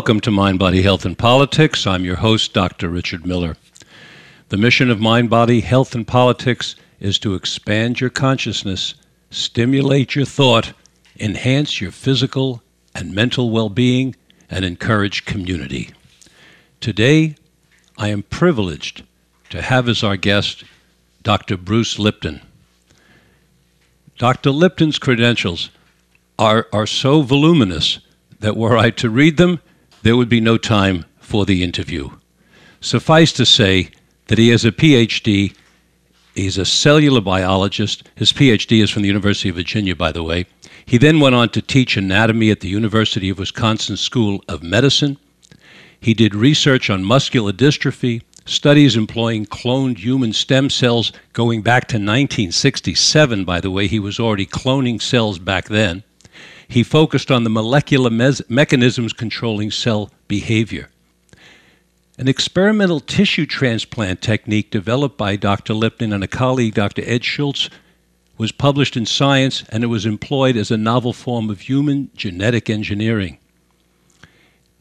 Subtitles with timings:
[0.00, 1.86] Welcome to Mind, Body, Health, and Politics.
[1.86, 2.88] I'm your host, Dr.
[2.88, 3.58] Richard Miller.
[4.48, 8.94] The mission of Mind, Body, Health, and Politics is to expand your consciousness,
[9.30, 10.72] stimulate your thought,
[11.18, 12.62] enhance your physical
[12.94, 14.16] and mental well being,
[14.48, 15.90] and encourage community.
[16.80, 17.34] Today,
[17.98, 19.02] I am privileged
[19.50, 20.64] to have as our guest
[21.22, 21.58] Dr.
[21.58, 22.40] Bruce Lipton.
[24.16, 24.50] Dr.
[24.50, 25.68] Lipton's credentials
[26.38, 27.98] are, are so voluminous
[28.38, 29.60] that were I to read them,
[30.02, 32.10] there would be no time for the interview.
[32.80, 33.90] Suffice to say
[34.28, 35.54] that he has a PhD.
[36.34, 38.08] He's a cellular biologist.
[38.14, 40.46] His PhD is from the University of Virginia, by the way.
[40.86, 45.18] He then went on to teach anatomy at the University of Wisconsin School of Medicine.
[46.00, 51.96] He did research on muscular dystrophy, studies employing cloned human stem cells going back to
[51.96, 53.86] 1967, by the way.
[53.86, 56.02] He was already cloning cells back then.
[56.70, 60.88] He focused on the molecular mes- mechanisms controlling cell behavior.
[62.16, 65.74] An experimental tissue transplant technique developed by Dr.
[65.74, 67.02] Lipton and a colleague, Dr.
[67.04, 67.70] Ed Schultz,
[68.38, 72.70] was published in Science and it was employed as a novel form of human genetic
[72.70, 73.38] engineering.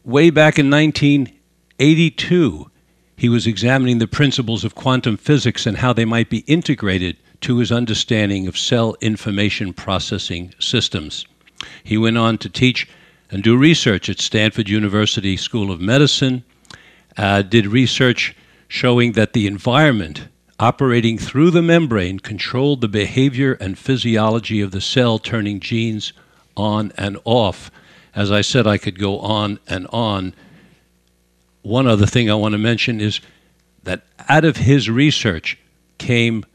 [0.03, 2.69] Way back in 1982,
[3.17, 7.57] he was examining the principles of quantum physics and how they might be integrated to
[7.57, 11.25] his understanding of cell information processing systems.
[11.83, 12.87] He went on to teach
[13.31, 16.43] and do research at Stanford University School of Medicine,
[17.17, 18.35] uh, did research
[18.67, 20.27] showing that the environment
[20.59, 26.11] operating through the membrane controlled the behavior and physiology of the cell, turning genes
[26.57, 27.71] on and off.
[28.13, 30.33] As I said, I could go on and on.
[31.61, 33.21] One other thing I want to mention is
[33.83, 35.57] that out of his research
[35.97, 36.45] came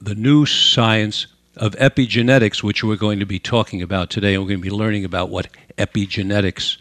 [0.00, 1.26] the new science
[1.56, 4.36] of epigenetics, which we're going to be talking about today.
[4.38, 5.48] We're going to be learning about what
[5.78, 6.78] epigenetics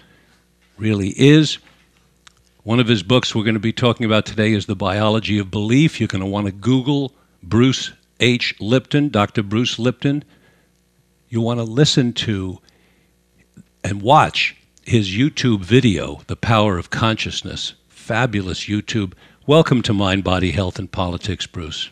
[0.78, 1.60] really is.
[2.64, 5.52] One of his books we're going to be talking about today is The Biology of
[5.52, 6.00] Belief.
[6.00, 8.56] You're going to want to Google Bruce H.
[8.60, 9.44] Lipton, Dr.
[9.44, 10.24] Bruce Lipton.
[11.30, 12.60] You want to listen to
[13.84, 17.74] and watch his YouTube video, The Power of Consciousness.
[17.90, 19.14] Fabulous YouTube.
[19.46, 21.90] Welcome to Mind, Body, Health, and Politics, Bruce.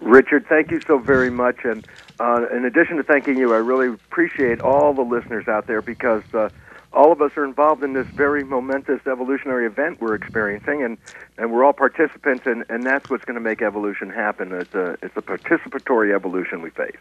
[0.00, 1.56] Richard, thank you so very much.
[1.64, 1.86] And
[2.20, 6.22] uh, in addition to thanking you, I really appreciate all the listeners out there because
[6.34, 6.48] uh,
[6.92, 10.98] all of us are involved in this very momentous evolutionary event we're experiencing, and,
[11.36, 14.52] and we're all participants, and, and that's what's going to make evolution happen.
[14.52, 16.96] It's a, it's a participatory evolution we face.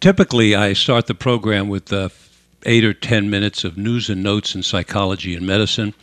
[0.00, 2.10] Typically, I start the program with uh,
[2.66, 5.94] eight or ten minutes of news and notes in psychology and medicine.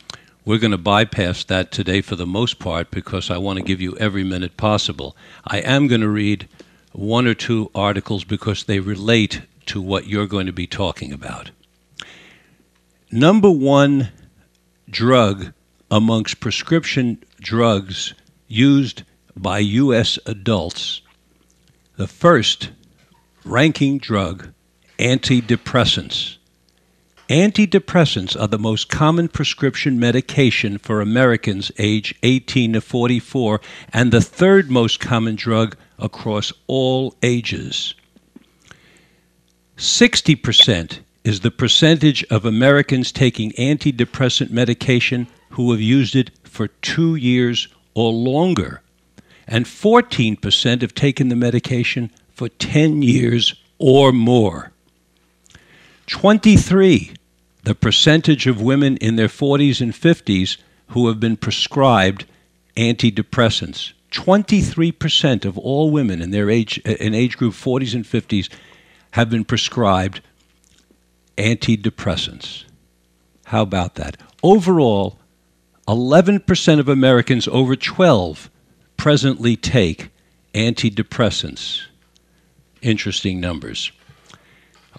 [0.44, 3.80] We're going to bypass that today for the most part because I want to give
[3.80, 5.16] you every minute possible.
[5.44, 6.48] I am going to read
[6.92, 11.50] one or two articles because they relate to what you're going to be talking about.
[13.10, 14.08] Number one
[14.88, 15.52] drug
[15.90, 18.14] amongst prescription drugs
[18.48, 19.02] used
[19.36, 20.18] by U.S.
[20.26, 21.00] adults,
[21.96, 22.70] the first
[23.44, 24.52] ranking drug,
[24.98, 26.36] antidepressants.
[27.32, 33.58] Antidepressants are the most common prescription medication for Americans age 18 to 44
[33.90, 37.94] and the third most common drug across all ages.
[39.78, 47.14] 60% is the percentage of Americans taking antidepressant medication who have used it for two
[47.14, 48.82] years or longer,
[49.46, 54.70] and 14% have taken the medication for 10 years or more.
[56.08, 57.14] 23,
[57.62, 60.56] the percentage of women in their 40s and 50s
[60.88, 62.26] who have been prescribed
[62.76, 63.92] antidepressants.
[64.10, 68.50] 23% of all women in their age in age group 40s and 50s
[69.12, 70.20] have been prescribed
[71.38, 72.64] antidepressants.
[73.46, 74.16] How about that?
[74.42, 75.18] Overall,
[75.88, 78.50] 11% of Americans over 12
[78.96, 80.10] presently take
[80.54, 81.82] antidepressants.
[82.82, 83.92] Interesting numbers.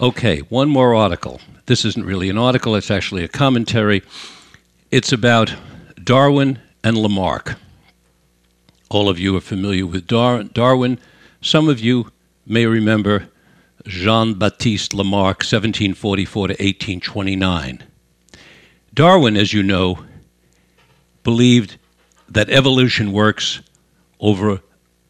[0.01, 1.39] Okay, one more article.
[1.67, 4.01] This isn't really an article, it's actually a commentary.
[4.89, 5.53] It's about
[6.03, 7.57] Darwin and Lamarck.
[8.89, 10.99] All of you are familiar with Dar- Darwin.
[11.41, 12.11] Some of you
[12.43, 13.27] may remember
[13.85, 17.83] Jean Baptiste Lamarck, 1744 to 1829.
[18.95, 20.03] Darwin, as you know,
[21.23, 21.77] believed
[22.27, 23.61] that evolution works
[24.19, 24.61] over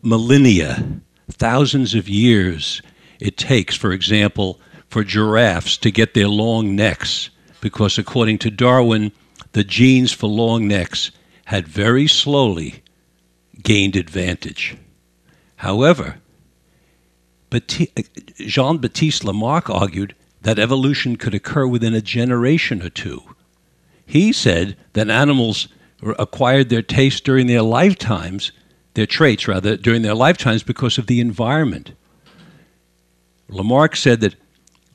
[0.02, 1.00] millennia,
[1.30, 2.82] thousands of years
[3.22, 4.60] it takes, for example,
[4.94, 7.32] for giraffes to get their long necks,
[7.62, 9.12] because according to Darwin,
[9.54, 11.10] the genes for long necks
[11.46, 12.84] had very slowly
[13.64, 14.78] gained advantage.
[15.56, 16.18] However,
[18.38, 20.14] Jean Baptiste Lamarck argued
[20.44, 23.24] that evolution could occur within a generation or two.
[24.06, 25.70] He said that animals
[26.20, 28.52] acquired their taste during their lifetimes,
[28.94, 31.94] their traits rather, during their lifetimes because of the environment.
[33.50, 34.36] Lamarck said that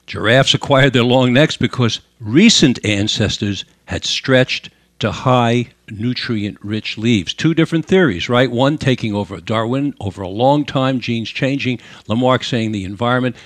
[0.09, 7.33] giraffes acquired their long necks because recent ancestors had stretched to high nutrient rich leaves.
[7.33, 8.51] Two different theories, right?
[8.51, 11.79] One taking over Darwin over a long time, genes changing.
[12.09, 13.37] Lamarck saying the environment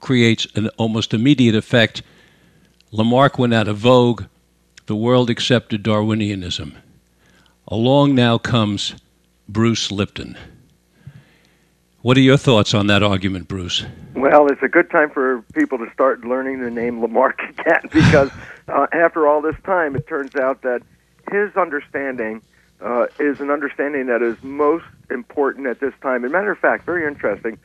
[0.00, 2.02] creates an almost immediate effect.
[2.90, 4.24] Lamarck went out of vogue.
[4.86, 6.74] The world accepted Darwinianism.
[7.66, 8.94] Along now comes
[9.46, 10.38] Bruce Lipton.
[12.00, 13.84] What are your thoughts on that argument, Bruce?
[14.18, 18.30] Well, it's a good time for people to start learning the name Lamarck again because
[18.66, 20.82] uh, after all this time, it turns out that
[21.30, 22.42] his understanding
[22.80, 26.24] uh, is an understanding that is most important at this time.
[26.24, 27.60] As a matter of fact, very interesting.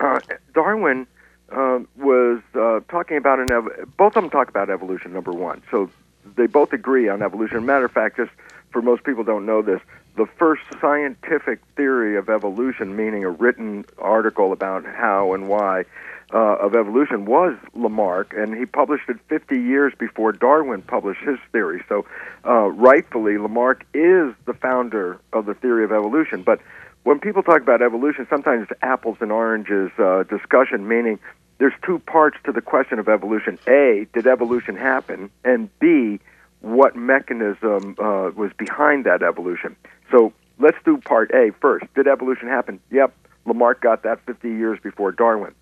[0.00, 0.18] Uh,
[0.54, 1.06] Darwin
[1.52, 5.12] uh, was uh, talking about an ev- both of them talk about evolution.
[5.12, 5.88] Number one, so
[6.36, 7.64] they both agree on evolution.
[7.64, 8.32] matter of fact, just
[8.72, 9.80] for most people don't know this,
[10.16, 15.84] the first scientific theory of evolution, meaning a written article about how and why
[16.32, 21.38] uh, of evolution, was Lamarck, and he published it 50 years before Darwin published his
[21.52, 21.84] theory.
[21.88, 22.04] So,
[22.44, 26.42] uh, rightfully, Lamarck is the founder of the theory of evolution.
[26.42, 26.60] But
[27.04, 31.20] when people talk about evolution, sometimes apples and oranges uh, discussion, meaning
[31.58, 33.58] there's two parts to the question of evolution.
[33.68, 35.30] A, did evolution happen?
[35.44, 36.18] And B,
[36.66, 39.76] what mechanism uh, was behind that evolution?
[40.10, 41.86] So let's do part A first.
[41.94, 42.80] Did evolution happen?
[42.90, 43.14] Yep,
[43.44, 45.54] Lamarck got that 50 years before Darwin.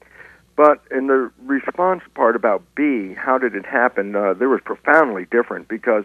[0.57, 4.17] But in the response part about B, how did it happen?
[4.17, 6.05] Uh, there was profoundly different because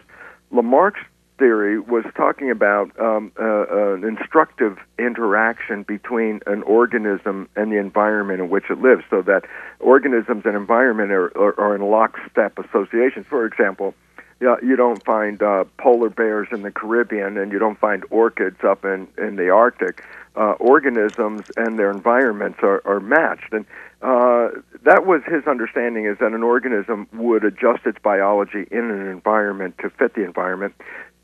[0.50, 1.00] Lamarck's
[1.38, 8.40] theory was talking about um, uh, an instructive interaction between an organism and the environment
[8.40, 9.44] in which it lives, so that
[9.78, 13.24] organisms and environment are, are, are in lockstep associations.
[13.26, 13.94] For example,
[14.40, 18.58] you, you don't find uh, polar bears in the Caribbean and you don't find orchids
[18.64, 20.04] up in, in the Arctic.
[20.36, 23.52] Uh, organisms and their environments are, are matched.
[23.52, 23.66] And
[24.00, 24.48] uh,
[24.84, 29.76] that was his understanding is that an organism would adjust its biology in an environment
[29.78, 30.74] to fit the environment.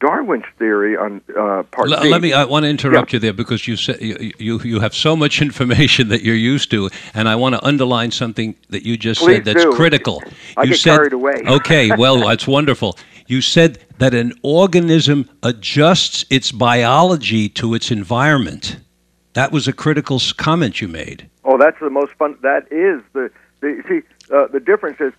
[0.00, 2.08] Darwin's theory on uh, part L-.
[2.08, 2.32] Let me.
[2.32, 3.16] I want to interrupt yeah.
[3.16, 6.70] you there because you said you, you, you have so much information that you're used
[6.72, 9.72] to, and I want to underline something that you just Please said that's do.
[9.74, 10.22] critical.
[10.56, 11.42] I you get said, carried away.
[11.46, 12.98] okay, well that's wonderful.
[13.26, 18.78] You said that an organism adjusts its biology to its environment.
[19.32, 21.28] That was a critical comment you made.
[21.44, 22.38] Oh, that's the most fun.
[22.42, 24.02] That is the, the see
[24.34, 25.12] uh, the difference is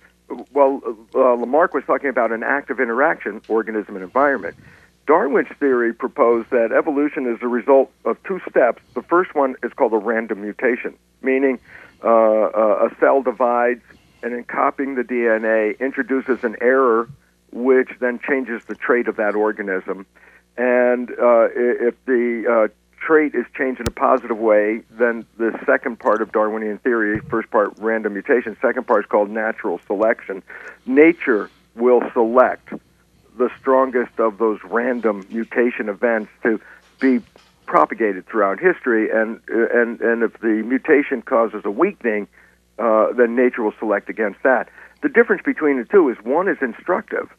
[0.51, 0.81] well,
[1.15, 4.55] uh, Lamarck was talking about an active interaction, organism and environment.
[5.05, 8.83] Darwin's theory proposed that evolution is a result of two steps.
[8.93, 11.59] The first one is called a random mutation, meaning
[12.03, 13.83] uh, uh, a cell divides
[14.21, 17.07] and in copying the DNA introduces an error
[17.51, 20.05] which then changes the trait of that organism.
[20.57, 22.67] And uh, if the uh,
[23.07, 27.49] trait is changed in a positive way, then the second part of Darwinian theory, first
[27.49, 30.43] part random mutation, second part is called natural selection.
[30.85, 32.73] Nature will select
[33.37, 36.59] the strongest of those random mutation events to
[36.99, 37.21] be
[37.65, 42.27] propagated throughout history, and and and if the mutation causes a weakening,
[42.77, 44.67] uh, then nature will select against that.
[45.01, 47.29] The difference between the two is one is instructive,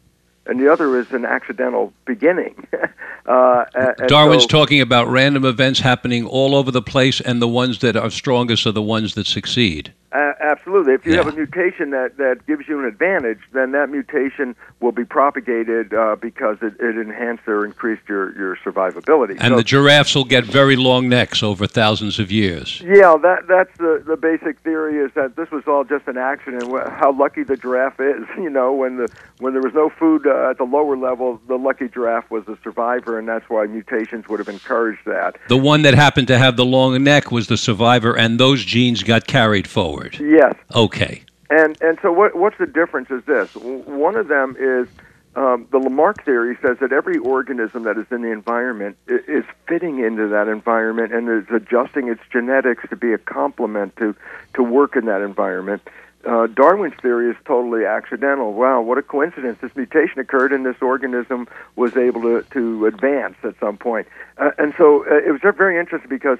[0.48, 2.66] and the other is an accidental beginning.
[3.26, 3.64] uh,
[4.06, 7.96] Darwin's so, talking about random events happening all over the place, and the ones that
[7.96, 9.92] are strongest are the ones that succeed.
[10.10, 10.94] Uh, absolutely.
[10.94, 11.18] If you yeah.
[11.18, 15.92] have a mutation that, that gives you an advantage, then that mutation will be propagated
[15.92, 19.36] uh, because it, it enhanced or increased your, your survivability.
[19.38, 22.80] And so, the giraffes will get very long necks over thousands of years.
[22.80, 26.64] Yeah, that that's the, the basic theory is that this was all just an accident.
[26.88, 29.08] How lucky the giraffe is, you know, when the
[29.40, 32.56] when there was no food uh, at the lower level, the lucky giraffe was the
[32.64, 35.36] survivor, and that's why mutations would have encouraged that.
[35.48, 39.02] The one that happened to have the long neck was the survivor, and those genes
[39.02, 40.18] got carried forward forward.
[40.20, 40.54] Yes.
[40.74, 41.22] Okay.
[41.50, 43.54] And and so what what's the difference is this?
[43.54, 44.88] One of them is
[45.34, 50.00] um, the Lamarck theory says that every organism that is in the environment is fitting
[50.00, 54.14] into that environment and is adjusting its genetics to be a complement to
[54.54, 55.82] to work in that environment.
[56.26, 58.52] Uh, Darwin's theory is totally accidental.
[58.52, 59.58] Wow, what a coincidence!
[59.62, 64.06] This mutation occurred, and this organism was able to to advance at some point.
[64.36, 66.38] Uh, and so uh, it was very interesting because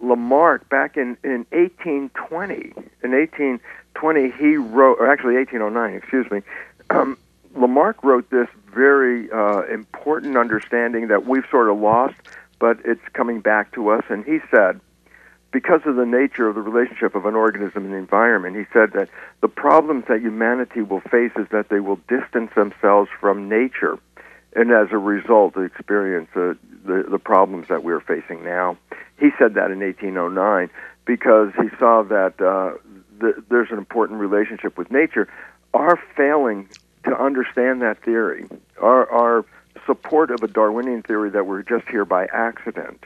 [0.00, 2.54] Lamarck back in, in 1820.
[3.02, 6.42] In 1820, he wrote, or actually 1809, excuse me,
[6.90, 7.18] um,
[7.54, 12.14] Lamarck wrote this very uh, important understanding that we've sort of lost,
[12.58, 14.04] but it's coming back to us.
[14.08, 14.80] And he said,
[15.52, 18.92] because of the nature of the relationship of an organism and the environment, he said
[18.92, 19.08] that
[19.40, 23.98] the problems that humanity will face is that they will distance themselves from nature,
[24.54, 26.54] and as a result, experience uh,
[26.84, 28.76] the the problems that we're facing now.
[29.18, 30.70] He said that in 1809
[31.04, 32.78] because he saw that uh,
[33.18, 35.28] the, there's an important relationship with nature.
[35.74, 36.68] Our failing
[37.04, 38.46] to understand that theory,
[38.80, 39.44] our, our
[39.86, 43.04] support of a Darwinian theory that we're just here by accident,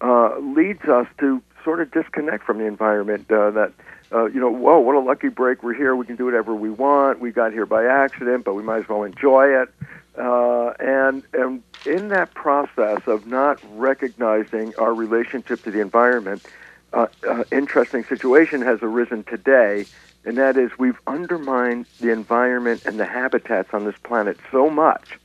[0.00, 3.30] uh, leads us to sort of disconnect from the environment.
[3.30, 3.72] Uh, that
[4.12, 5.62] uh, you know, whoa, what a lucky break!
[5.62, 5.96] We're here.
[5.96, 7.20] We can do whatever we want.
[7.20, 9.68] We got here by accident, but we might as well enjoy it.
[10.16, 16.44] Uh, and and in that process of not recognizing our relationship to the environment,
[16.92, 19.86] uh, uh, interesting situation has arisen today,
[20.24, 25.18] and that is we've undermined the environment and the habitats on this planet so much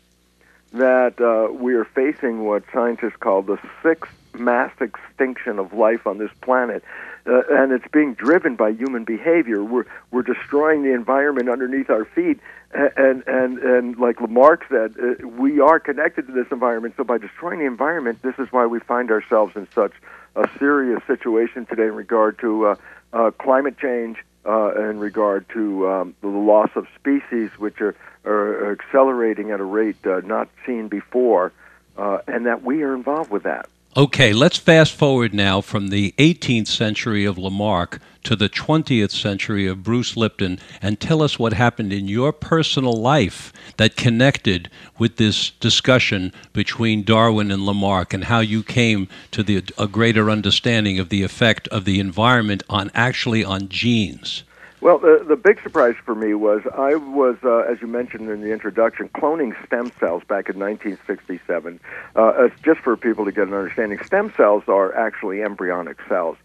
[0.74, 6.18] that uh, we are facing what scientists call the sixth mass extinction of life on
[6.18, 6.84] this planet.
[7.28, 9.64] Uh, and it's being driven by human behavior.
[9.64, 12.40] We're we're destroying the environment underneath our feet,
[12.72, 16.94] and and and like Lamarck said, uh, we are connected to this environment.
[16.96, 19.94] So by destroying the environment, this is why we find ourselves in such
[20.36, 22.76] a serious situation today in regard to uh,
[23.12, 28.72] uh, climate change, uh, in regard to um, the loss of species, which are, are
[28.72, 31.52] accelerating at a rate uh, not seen before,
[31.98, 33.68] uh, and that we are involved with that.
[33.98, 39.66] Okay, let's fast forward now from the 18th century of Lamarck to the 20th century
[39.66, 45.16] of Bruce Lipton and tell us what happened in your personal life that connected with
[45.16, 51.00] this discussion between Darwin and Lamarck and how you came to the, a greater understanding
[51.00, 54.44] of the effect of the environment on actually on genes.
[54.88, 58.40] Well, the, the big surprise for me was I was, uh, as you mentioned in
[58.40, 61.82] the introduction, cloning stem cells back in 1967.
[62.16, 66.38] Uh, just for people to get an understanding, stem cells are actually embryonic cells.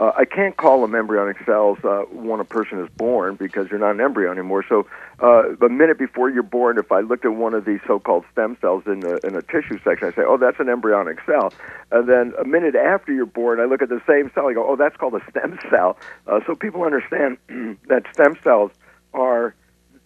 [0.00, 3.78] Uh, I can't call them embryonic cells uh, when a person is born because you're
[3.78, 4.64] not an embryo anymore.
[4.66, 4.86] So,
[5.18, 8.56] uh, the minute before you're born, if I looked at one of these so-called stem
[8.62, 11.52] cells in a, in a tissue section, I say, "Oh, that's an embryonic cell."
[11.90, 14.48] And then a minute after you're born, I look at the same cell.
[14.48, 17.36] I go, "Oh, that's called a stem cell." Uh, so people understand
[17.88, 18.70] that stem cells
[19.12, 19.54] are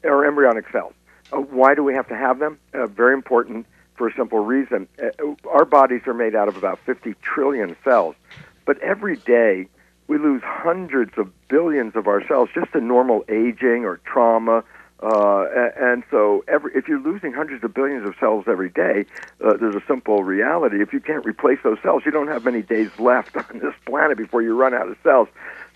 [0.03, 0.95] are embryonic cells.
[1.33, 2.59] Uh, why do we have to have them?
[2.73, 4.89] Uh, very important for a simple reason.
[5.01, 8.17] Uh, our bodies are made out of about 50 trillion cells,
[8.65, 9.69] but every day
[10.07, 14.65] we lose hundreds of billions of our cells just in normal aging or trauma.
[15.03, 15.45] Uh,
[15.77, 19.05] and so, every, if you're losing hundreds of billions of cells every day,
[19.45, 20.81] uh, there's a simple reality.
[20.81, 24.17] If you can't replace those cells, you don't have many days left on this planet
[24.17, 25.29] before you run out of cells.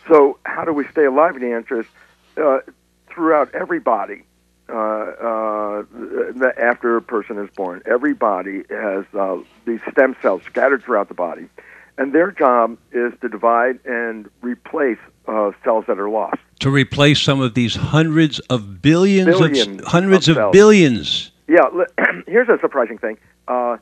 [0.08, 1.38] So, how do we stay alive?
[1.38, 1.86] The answer is
[2.36, 2.60] uh,
[3.08, 4.22] throughout every body.
[4.70, 5.82] Uh, uh,
[6.58, 11.14] after a person is born, every body has uh, these stem cells scattered throughout the
[11.14, 11.48] body
[11.98, 16.38] and their job is to divide and replace uh, cells that are lost.
[16.60, 21.30] To replace some of these hundreds of billions, billions of hundreds of, of billions.
[21.46, 21.68] Yeah,
[22.26, 23.76] here's a surprising thing: uh,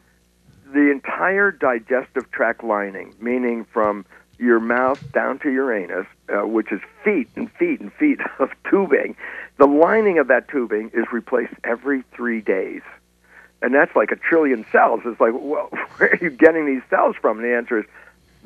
[0.73, 4.05] the entire digestive tract lining, meaning from
[4.39, 8.51] your mouth down to your anus, uh, which is feet and feet and feet of
[8.69, 9.17] tubing,
[9.59, 12.83] the lining of that tubing is replaced every three days
[13.63, 15.01] and that's like a trillion cells.
[15.05, 17.39] It's like, well, where are you getting these cells from?
[17.39, 17.87] And the answer is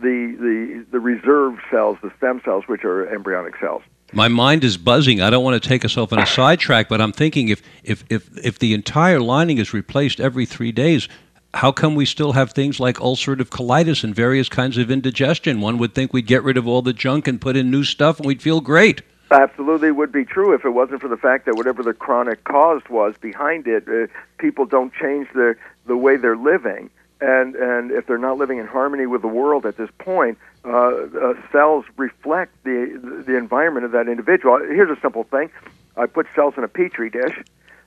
[0.01, 3.83] the, the, the reserve cells, the stem cells, which are embryonic cells.
[4.13, 5.21] My mind is buzzing.
[5.21, 8.05] I don't want to take us off on a sidetrack, but I'm thinking if, if,
[8.11, 11.09] if, if the entire lining is replaced every three days,
[11.55, 15.61] how come we still have things like ulcerative colitis and various kinds of indigestion?
[15.61, 18.19] One would think we'd get rid of all the junk and put in new stuff
[18.19, 19.03] and we'd feel great.
[19.31, 22.83] Absolutely would be true if it wasn't for the fact that whatever the chronic cause
[22.91, 25.55] was behind it, uh, people don't change the,
[25.87, 29.67] the way they're living and and if they're not living in harmony with the world
[29.67, 34.59] at this point, uh, uh, cells reflect the the environment of that individual.
[34.59, 35.51] Here's a simple thing:
[35.97, 37.37] I put cells in a petri dish,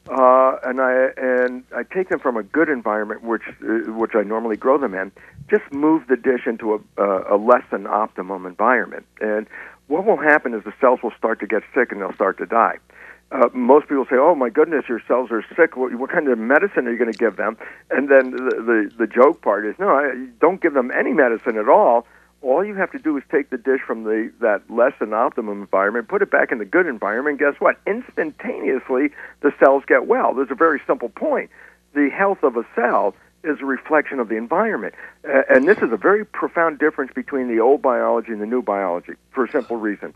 [0.10, 4.24] uh, and I and I take them from a good environment, which uh, which I
[4.24, 5.12] normally grow them in.
[5.50, 9.48] Just move the dish into a, a less than optimum environment, and
[9.88, 12.46] what will happen is the cells will start to get sick and they'll start to
[12.46, 12.78] die
[13.34, 15.76] uh, most people say, "Oh my goodness, your cells are sick.
[15.76, 17.58] What, what kind of medicine are you going to give them?"
[17.90, 21.58] And then the, the the joke part is, "No, I, don't give them any medicine
[21.58, 22.06] at all.
[22.44, 25.62] All you have to do is take the dish from the that less than optimum
[25.62, 27.40] environment, put it back in the good environment.
[27.40, 27.78] Guess what?
[27.88, 29.10] Instantaneously,
[29.42, 30.34] the cells get well.
[30.36, 31.50] There's a very simple point.
[31.96, 34.94] The health of a cell is a reflection of the environment.
[35.28, 38.62] Uh, and this is a very profound difference between the old biology and the new
[38.62, 40.14] biology for a simple reason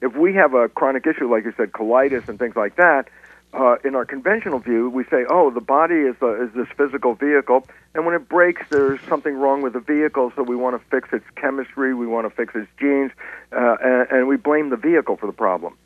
[0.00, 3.08] if we have a chronic issue, like you said, colitis and things like that,
[3.52, 7.14] uh, in our conventional view, we say, oh, the body is, a, is this physical
[7.14, 10.88] vehicle, and when it breaks, there's something wrong with the vehicle, so we want to
[10.88, 13.10] fix its chemistry, we want to fix its genes,
[13.52, 15.76] uh, and, and we blame the vehicle for the problem.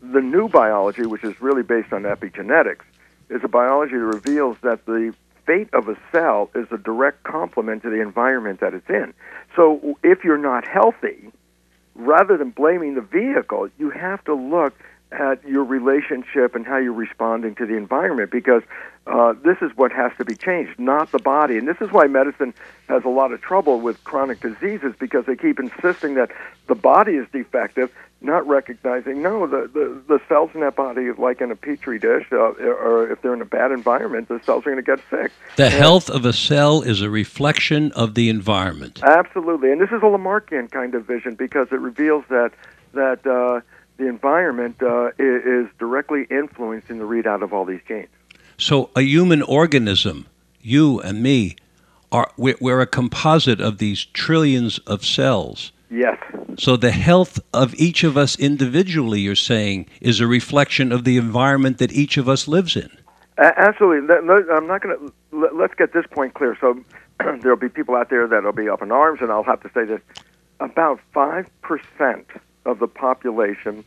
[0.00, 2.82] The new biology, which is really based on epigenetics,
[3.30, 5.14] is a biology that reveals that the
[5.46, 9.14] fate of a cell is a direct complement to the environment that it's in.
[9.56, 11.32] So if you're not healthy,
[11.94, 14.74] rather than blaming the vehicle, you have to look
[15.12, 18.62] at your relationship and how you're responding to the environment because
[19.06, 21.58] uh, this is what has to be changed, not the body.
[21.58, 22.54] And this is why medicine
[22.88, 26.30] has a lot of trouble with chronic diseases because they keep insisting that
[26.68, 31.40] the body is defective, not recognizing no, the, the, the cells in that body, like
[31.40, 34.70] in a petri dish, uh, or if they're in a bad environment, the cells are
[34.70, 35.32] going to get sick.
[35.56, 39.02] The and health of a cell is a reflection of the environment.
[39.02, 42.52] Absolutely, and this is a Lamarckian kind of vision because it reveals that
[42.94, 43.26] that.
[43.26, 43.60] Uh,
[43.96, 48.08] the environment uh, is directly influencing the readout of all these genes.
[48.58, 50.26] So, a human organism,
[50.60, 51.56] you and me,
[52.12, 55.72] are we're a composite of these trillions of cells.
[55.90, 56.18] Yes.
[56.58, 61.16] So the health of each of us individually, you're saying, is a reflection of the
[61.16, 62.90] environment that each of us lives in.
[63.38, 64.14] absolutely.
[64.14, 65.12] I'm not going to.
[65.54, 66.56] Let's get this point clear.
[66.60, 66.82] So
[67.40, 69.84] there'll be people out there that'll be up in arms, and I'll have to say
[69.84, 70.00] this:
[70.60, 72.26] about five percent
[72.64, 73.84] of the population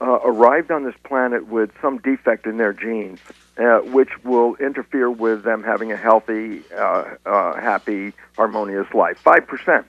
[0.00, 3.20] uh, arrived on this planet with some defect in their genes,
[3.58, 9.22] uh, which will interfere with them having a healthy, uh, uh happy, harmonious life.
[9.24, 9.84] 5%.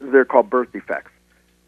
[0.00, 1.10] They're called birth defects.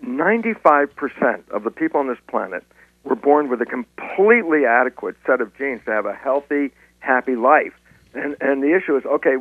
[0.04, 2.64] 95% of the people on this planet
[3.02, 6.70] were born with a completely adequate set of genes to have a healthy,
[7.00, 7.72] happy life.
[8.14, 9.36] And, and the issue is okay,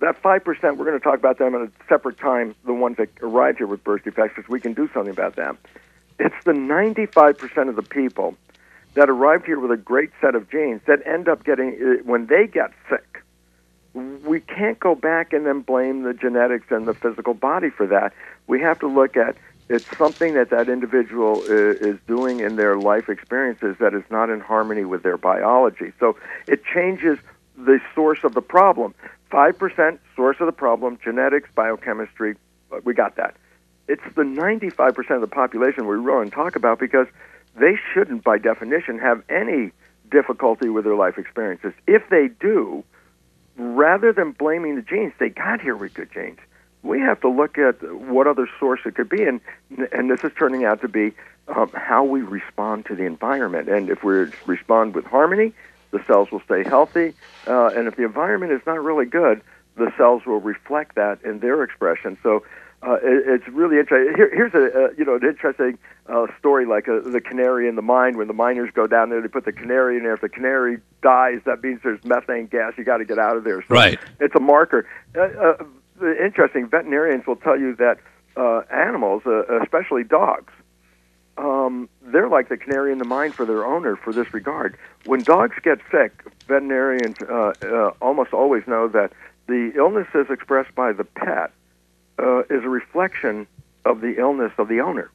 [0.00, 0.44] that 5%,
[0.76, 3.66] we're going to talk about them at a separate time, the ones that arrived here
[3.66, 5.58] with birth defects, because we can do something about them.
[6.18, 8.36] It's the 95% of the people
[8.94, 12.26] that arrived here with a great set of genes that end up getting, uh, when
[12.26, 13.22] they get sick,
[13.94, 18.12] we can't go back and then blame the genetics and the physical body for that.
[18.46, 19.36] We have to look at
[19.68, 24.30] it's something that that individual uh, is doing in their life experiences that is not
[24.30, 25.92] in harmony with their biology.
[25.98, 27.18] So it changes
[27.56, 28.94] the source of the problem.
[29.32, 32.36] 5% source of the problem, genetics, biochemistry,
[32.84, 33.34] we got that
[33.88, 37.06] it's the 95% of the population we really talk about because
[37.58, 39.72] they shouldn't, by definition, have any
[40.10, 41.72] difficulty with their life experiences.
[41.86, 42.84] If they do,
[43.56, 46.38] rather than blaming the genes, they got here with good genes.
[46.82, 49.40] We have to look at what other source it could be, and
[49.90, 51.14] and this is turning out to be
[51.48, 53.68] um, how we respond to the environment.
[53.68, 55.52] And if we respond with harmony,
[55.90, 57.14] the cells will stay healthy.
[57.46, 59.42] Uh, and if the environment is not really good,
[59.76, 62.18] the cells will reflect that in their expression.
[62.22, 62.44] So
[62.82, 64.14] uh, it, it's really interesting.
[64.16, 67.76] Here, here's a uh, you know an interesting uh, story like uh, the canary in
[67.76, 68.16] the mine.
[68.16, 70.14] When the miners go down there, they put the canary in there.
[70.14, 72.74] If the canary dies, that means there's methane gas.
[72.76, 73.62] You got to get out of there.
[73.62, 73.98] So right.
[74.20, 74.86] It's a marker.
[75.16, 75.56] Uh, uh,
[76.22, 76.68] interesting.
[76.68, 77.98] Veterinarians will tell you that
[78.36, 80.52] uh, animals, uh, especially dogs,
[81.38, 84.76] um, they're like the canary in the mine for their owner for this regard.
[85.04, 89.12] When dogs get sick, veterinarians uh, uh, almost always know that
[89.46, 91.52] the illness is expressed by the pet
[92.18, 93.46] uh, is a reflection
[93.84, 95.10] of the illness of the owner,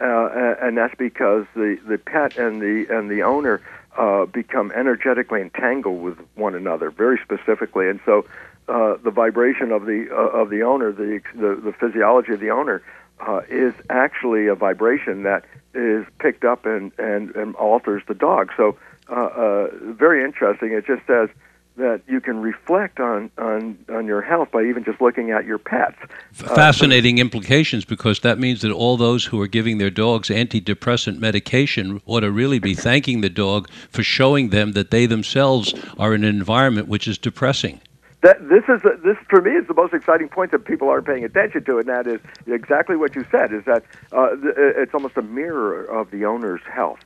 [0.00, 3.60] uh, and that's because the, the pet and the and the owner
[3.96, 8.26] uh, become energetically entangled with one another, very specifically, and so
[8.68, 12.50] uh, the vibration of the uh, of the owner, the, the the physiology of the
[12.50, 12.82] owner,
[13.20, 18.50] uh, is actually a vibration that is picked up and and, and alters the dog.
[18.56, 18.76] So
[19.10, 20.72] uh, uh, very interesting.
[20.72, 21.28] It just says
[21.76, 25.58] that you can reflect on, on, on your health by even just looking at your
[25.58, 25.96] pets.
[26.32, 31.18] Fascinating uh, implications because that means that all those who are giving their dogs antidepressant
[31.18, 36.14] medication ought to really be thanking the dog for showing them that they themselves are
[36.14, 37.80] in an environment which is depressing.
[38.22, 41.24] That, this is this for me is the most exciting point that people aren't paying
[41.24, 43.52] attention to, and that is exactly what you said.
[43.52, 47.00] Is that uh, it's almost a mirror of the owner's health.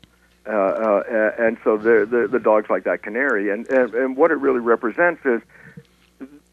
[0.49, 4.31] Uh, uh, and so the, the the dogs like that canary, and, and and what
[4.31, 5.43] it really represents is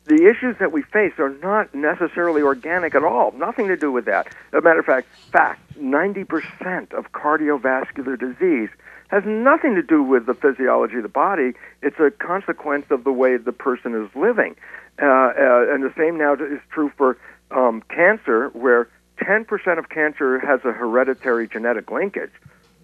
[0.05, 3.31] the issues that we face are not necessarily organic at all.
[3.31, 4.27] Nothing to do with that.
[4.53, 8.69] As a matter of fact, fact, 90% of cardiovascular disease
[9.09, 11.53] has nothing to do with the physiology of the body.
[11.81, 14.55] It's a consequence of the way the person is living.
[15.01, 17.17] Uh, uh, and the same now is true for
[17.51, 22.31] um, cancer, where 10% of cancer has a hereditary genetic linkage.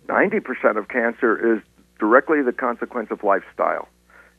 [0.08, 1.62] 90% of cancer is
[2.00, 3.88] directly the consequence of lifestyle.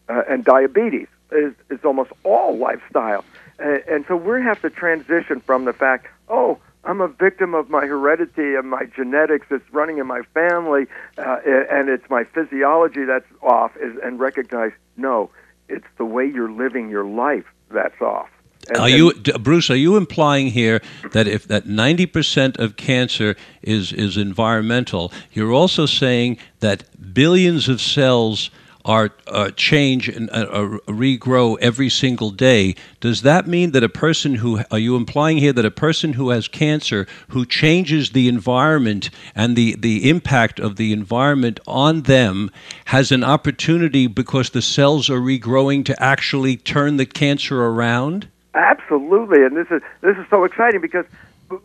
[0.09, 3.25] Uh, and diabetes is, is almost all lifestyle.
[3.59, 7.71] Uh, and so we have to transition from the fact, oh, I'm a victim of
[7.71, 13.05] my heredity and my genetics that's running in my family, uh, and it's my physiology
[13.05, 13.71] that's off.
[13.77, 15.31] And recognize, no,
[15.69, 18.29] it's the way you're living your life that's off.
[18.69, 19.71] And, are you, Bruce?
[19.71, 20.81] Are you implying here
[21.13, 27.69] that if that ninety percent of cancer is is environmental, you're also saying that billions
[27.69, 28.51] of cells
[28.85, 32.75] are uh, change and uh, uh, regrow every single day.
[33.01, 36.31] Does that mean that a person who are you implying here that a person who
[36.31, 42.51] has cancer who changes the environment and the the impact of the environment on them
[42.87, 48.29] has an opportunity because the cells are regrowing to actually turn the cancer around?
[48.55, 51.07] Absolutely, and this is this is so exciting because
[51.49, 51.61] the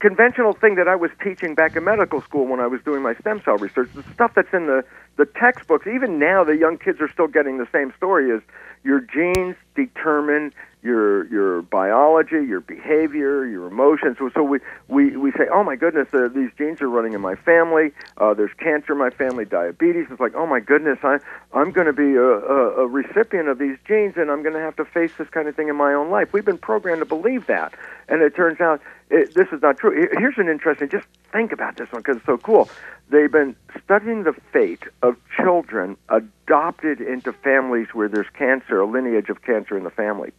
[0.00, 3.14] conventional thing that I was teaching back in medical school when I was doing my
[3.14, 4.84] stem cell research, the stuff that's in the,
[5.16, 8.42] the textbooks, even now the young kids are still getting the same story is
[8.82, 10.52] your genes determine
[10.84, 14.18] your your biology, your behavior, your emotions.
[14.18, 17.22] So, so we, we, we say, oh my goodness, uh, these genes are running in
[17.22, 17.92] my family.
[18.18, 20.06] Uh, there's cancer in my family, diabetes.
[20.10, 21.18] It's like, oh my goodness, I
[21.54, 24.60] I'm going to be a, a, a recipient of these genes, and I'm going to
[24.60, 26.32] have to face this kind of thing in my own life.
[26.34, 27.72] We've been programmed to believe that,
[28.08, 30.08] and it turns out it, this is not true.
[30.12, 30.90] Here's an interesting.
[30.90, 32.68] Just think about this one because it's so cool.
[33.08, 39.28] They've been studying the fate of children adopted into families where there's cancer, a lineage
[39.28, 40.32] of cancer in the family.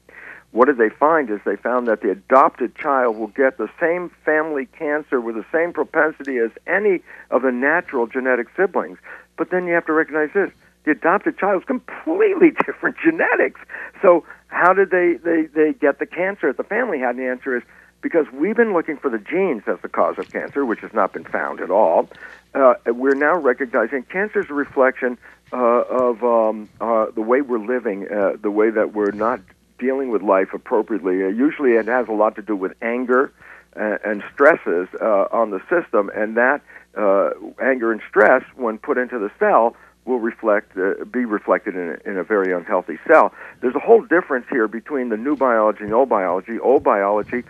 [0.55, 4.09] What did they find is they found that the adopted child will get the same
[4.23, 8.97] family cancer with the same propensity as any of the natural genetic siblings.
[9.35, 10.51] But then you have to recognize this
[10.85, 13.59] the adopted child is completely different genetics.
[14.01, 17.17] So how did they, they, they get the cancer that the family had?
[17.17, 17.63] And the answer is
[17.99, 21.11] because we've been looking for the genes as the cause of cancer, which has not
[21.11, 22.07] been found at all.
[22.53, 25.17] Uh, we're now recognizing cancer is a reflection
[25.51, 29.41] uh, of um, uh, the way we're living, uh, the way that we're not
[29.79, 31.23] dealing with life appropriately.
[31.23, 33.31] Uh, usually, it has a lot to do with anger
[33.75, 36.61] and, and stresses uh, on the system, and that
[37.61, 42.09] anger and stress, when put into the cell, will reflect uh, be reflected in a,
[42.09, 43.33] in a very unhealthy cell.
[43.61, 46.59] There's a whole difference here between the new biology and old biology.
[46.59, 47.43] Old biology,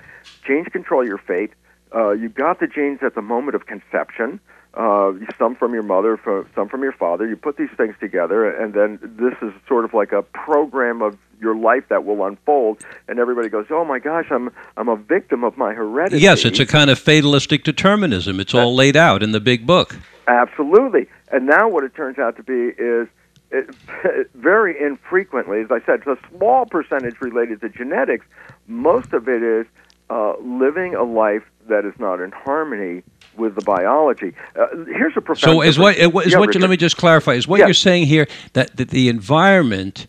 [0.47, 1.51] genes control your fate.
[1.93, 4.39] Uh, you got the genes at the moment of conception.
[4.75, 6.19] Uh, some from your mother,
[6.53, 7.25] some from your father.
[7.25, 11.17] You put these things together, and then this is sort of like a program of
[11.39, 12.85] your life that will unfold.
[13.07, 16.59] And everybody goes, "Oh my gosh, I'm I'm a victim of my heredity." Yes, it's
[16.59, 18.39] a kind of fatalistic determinism.
[18.41, 19.95] It's all laid out in the big book.
[20.27, 21.07] Absolutely.
[21.31, 23.07] And now what it turns out to be is
[23.51, 23.73] it,
[24.33, 28.25] very infrequently, as I said, it's a small percentage related to genetics.
[28.67, 29.65] Most of it is
[30.09, 33.03] uh, living a life that is not in harmony
[33.37, 34.33] with the biology.
[34.55, 35.39] Uh, here's a profound.
[35.39, 38.27] So, is what, is yeah, what let me just clarify: is what you're saying here
[38.53, 40.07] that, that the environment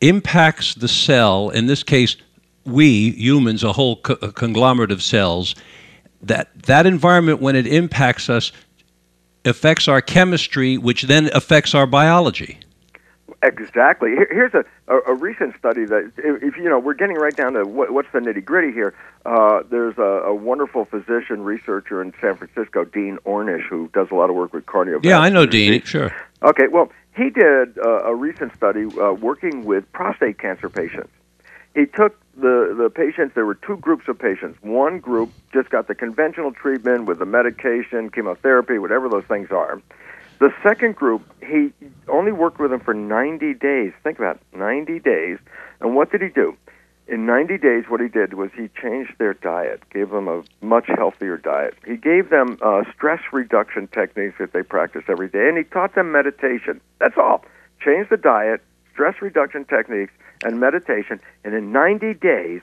[0.00, 1.50] impacts the cell?
[1.50, 2.16] In this case,
[2.64, 5.54] we humans, a whole co- a conglomerate of cells.
[6.22, 8.52] That that environment, when it impacts us,
[9.44, 12.58] affects our chemistry, which then affects our biology.
[13.42, 14.14] Exactly.
[14.30, 17.64] Here's a, a, a, recent study that, if you know, we're getting right down to
[17.64, 18.94] what, what's the nitty gritty here.
[19.26, 24.14] Uh, there's a, a, wonderful physician researcher in San Francisco, Dean Ornish, who does a
[24.14, 25.04] lot of work with cardiovascular.
[25.04, 25.82] Yeah, I know Dean.
[25.82, 26.14] Sure.
[26.42, 26.68] Okay.
[26.68, 31.10] Well, he did uh, a recent study uh, working with prostate cancer patients.
[31.74, 33.34] He took the the patients.
[33.34, 34.58] There were two groups of patients.
[34.62, 39.82] One group just got the conventional treatment with the medication, chemotherapy, whatever those things are.
[40.42, 41.72] The second group, he
[42.08, 43.92] only worked with them for 90 days.
[44.02, 45.38] Think about it, 90 days.
[45.80, 46.56] And what did he do?
[47.06, 50.86] In 90 days, what he did was he changed their diet, gave them a much
[50.88, 51.74] healthier diet.
[51.86, 55.94] He gave them uh, stress reduction techniques that they practice every day, and he taught
[55.94, 56.80] them meditation.
[56.98, 57.44] That's all.
[57.80, 60.12] Change the diet, stress reduction techniques,
[60.44, 62.62] and meditation, and in 90 days,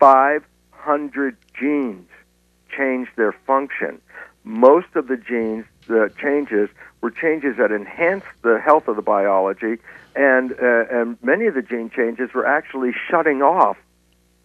[0.00, 2.08] 500 genes
[2.76, 4.00] changed their function.
[4.44, 6.68] Most of the genes, the changes,
[7.00, 9.78] were changes that enhanced the health of the biology,
[10.14, 13.76] and, uh, and many of the gene changes were actually shutting off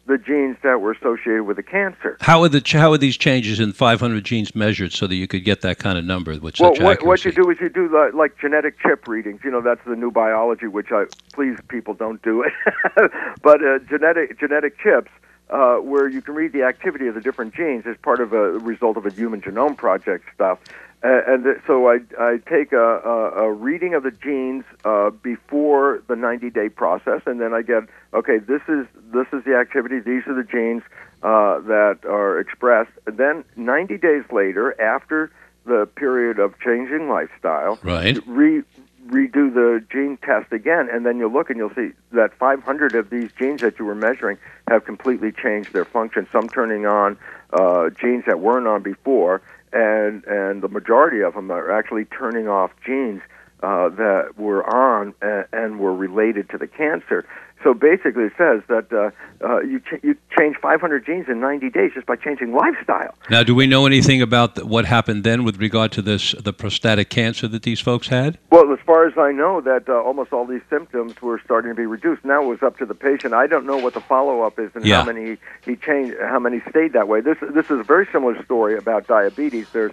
[0.09, 2.17] the genes that were associated with the cancer.
[2.19, 5.45] How are the how are these changes in 500 genes measured so that you could
[5.45, 7.05] get that kind of number with such well, what, accuracy?
[7.05, 9.41] what you do is you do the, like genetic chip readings.
[9.43, 12.51] You know that's the new biology, which I please people don't do it.
[13.43, 15.11] but uh, genetic genetic chips.
[15.49, 18.51] Uh, where you can read the activity of the different genes as part of a
[18.59, 20.59] result of a human genome project stuff.
[21.01, 25.09] Uh, and th- so I, I take a, a, a reading of the genes uh,
[25.09, 27.83] before the 90 day process, and then I get
[28.13, 28.37] okay.
[28.37, 29.99] This is this is the activity.
[29.99, 30.83] These are the genes
[31.23, 32.91] uh, that are expressed.
[33.07, 35.31] And then 90 days later, after
[35.65, 38.19] the period of changing lifestyle, right.
[38.27, 38.63] re-
[39.09, 43.09] redo the gene test again, and then you'll look and you'll see that 500 of
[43.09, 44.37] these genes that you were measuring
[44.69, 46.27] have completely changed their function.
[46.31, 47.17] Some turning on
[47.51, 49.41] uh, genes that weren't on before,
[49.73, 53.21] and and the majority of them are actually turning off genes
[53.61, 57.27] uh, that were on and, and were related to the cancer.
[57.63, 59.11] So basically, it says that uh,
[59.45, 63.13] uh, you ch- you change 500 genes in 90 days just by changing lifestyle.
[63.29, 66.53] Now, do we know anything about the, what happened then with regard to this the
[66.53, 68.37] prostatic cancer that these folks had?
[68.49, 71.75] Well, as far as I know, that uh, almost all these symptoms were starting to
[71.75, 72.23] be reduced.
[72.23, 73.33] Now it was up to the patient.
[73.33, 75.01] I don't know what the follow up is and Yeah.
[75.01, 77.19] how many he changed, how many stayed that way.
[77.21, 79.67] This this is a very similar story about diabetes.
[79.73, 79.91] There's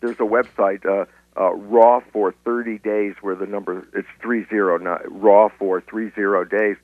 [0.00, 0.84] there's a website.
[1.38, 6.10] Uh, raw for 30 days, where the number it's three zero, not raw for three
[6.14, 6.76] zero days.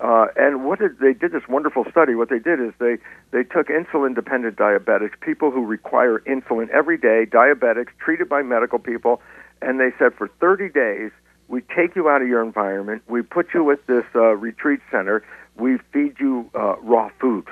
[0.00, 2.14] Uh, and what did, they did this wonderful study.
[2.14, 2.96] What they did is they
[3.32, 8.78] they took insulin dependent diabetics, people who require insulin every day, diabetics treated by medical
[8.78, 9.20] people,
[9.60, 11.10] and they said for 30 days
[11.48, 15.22] we take you out of your environment, we put you at this uh, retreat center,
[15.56, 17.44] we feed you uh, raw food.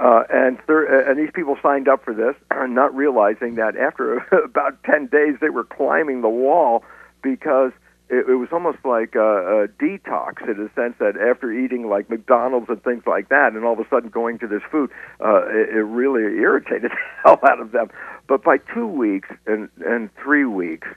[0.00, 2.34] Uh, and thir- and these people signed up for this,
[2.68, 6.82] not realizing that after about ten days they were climbing the wall
[7.22, 7.72] because
[8.08, 12.08] it, it was almost like a, a detox in the sense that after eating like
[12.08, 14.90] McDonald's and things like that, and all of a sudden going to this food,
[15.22, 17.90] uh, it, it really irritated the hell out of them.
[18.26, 20.88] But by two weeks and and three weeks,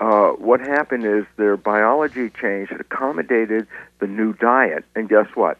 [0.00, 3.66] uh, what happened is their biology changed, it accommodated
[4.00, 5.58] the new diet, and guess what?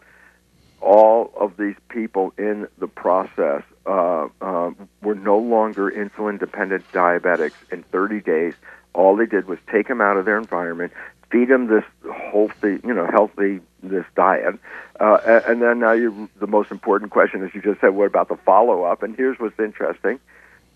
[0.80, 4.70] All of these people in the process uh, uh,
[5.02, 8.54] were no longer insulin dependent diabetics in 30 days.
[8.94, 10.92] All they did was take them out of their environment,
[11.30, 11.84] feed them this
[12.30, 14.58] healthy, you know, healthy this diet,
[14.98, 18.28] uh, and then now you, the most important question, is you just said, what about
[18.28, 19.02] the follow up?
[19.02, 20.20] And here's what's interesting: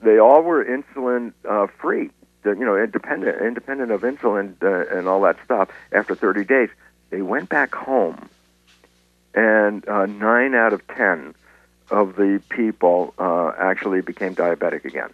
[0.00, 2.10] they all were insulin uh, free,
[2.44, 5.68] you know, independent, independent of insulin uh, and all that stuff.
[5.92, 6.70] After 30 days,
[7.10, 8.28] they went back home
[9.34, 11.34] and uh, nine out of ten
[11.90, 15.10] of the people uh, actually became diabetic again.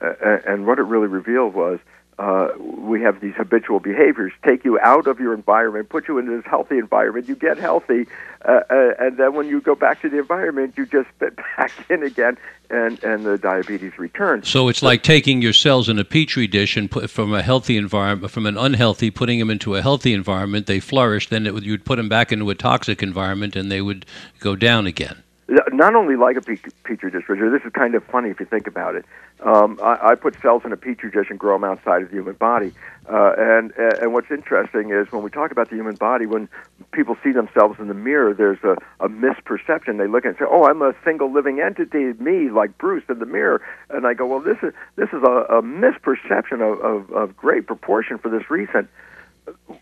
[0.00, 1.80] Uh, and what it really revealed was
[2.18, 6.26] uh, we have these habitual behaviors take you out of your environment, put you in
[6.26, 8.06] this healthy environment, you get healthy,
[8.44, 11.72] uh, uh, and then when you go back to the environment, you just fit back
[11.88, 12.36] in again,
[12.70, 14.48] and, and the diabetes returns.
[14.48, 17.76] So it's like taking your cells in a petri dish and put from a healthy
[17.76, 20.66] environment, from an unhealthy, putting them into a healthy environment.
[20.66, 21.28] They flourish.
[21.28, 24.06] Then would, you'd put them back into a toxic environment, and they would
[24.40, 25.22] go down again.
[25.48, 27.50] Not only like a petri dish, Richard.
[27.58, 29.06] This is kind of funny if you think about it.
[29.40, 32.16] Um, I, I put cells in a petri dish and grow them outside of the
[32.16, 32.72] human body.
[33.08, 36.50] Uh, and and what's interesting is when we talk about the human body, when
[36.92, 39.96] people see themselves in the mirror, there's a, a misperception.
[39.96, 43.18] They look at and say, "Oh, I'm a single living entity, me, like Bruce in
[43.18, 47.10] the mirror." And I go, "Well, this is this is a, a misperception of, of,
[47.12, 48.86] of great proportion for this reason.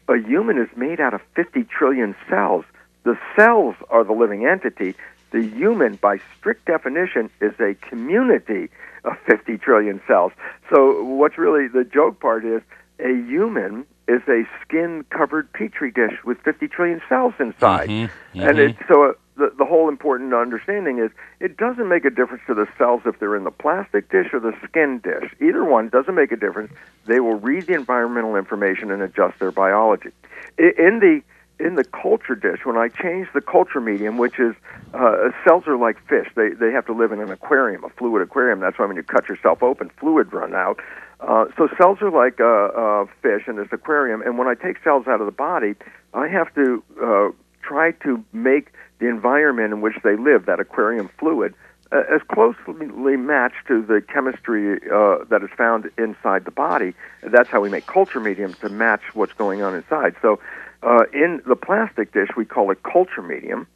[0.09, 2.65] A human is made out of 50 trillion cells.
[3.03, 4.95] The cells are the living entity."
[5.37, 8.71] The human, by strict definition, is a community
[9.05, 10.33] of 50 trillion cells.
[10.71, 12.63] So, what's really the joke part is
[13.01, 17.91] a human is a skin covered petri dish with 50 trillion cells inside.
[17.91, 18.71] Mhm, And mhm.
[18.71, 22.55] it, so, uh, the, the whole important understanding is it doesn't make a difference to
[22.55, 25.31] the cells if they're in the plastic dish or the skin dish.
[25.43, 26.73] Either one doesn't make a difference.
[27.05, 30.13] They will read the environmental information and adjust their biology.
[30.57, 31.21] In the
[31.59, 34.55] in the culture dish, when I change the culture medium, which is
[34.93, 38.23] uh, cells are like fish, they they have to live in an aquarium, a fluid
[38.23, 38.61] aquarium.
[38.61, 40.81] That's why when you cut yourself open, fluid run out.
[41.21, 44.83] Uh, so cells are like uh, uh, fish in this aquarium, and when I take
[44.85, 45.75] cells out of the body,
[46.13, 47.29] I have to uh,
[47.63, 51.55] try to make the environment in which they live, that aquarium fluid,
[51.93, 56.95] as closely matched to the chemistry uh, that is found inside the body.
[57.23, 60.17] That's how we make culture mediums to match what's going on inside.
[60.21, 60.41] So,
[60.83, 63.67] uh, in the plastic dish, we call it culture medium.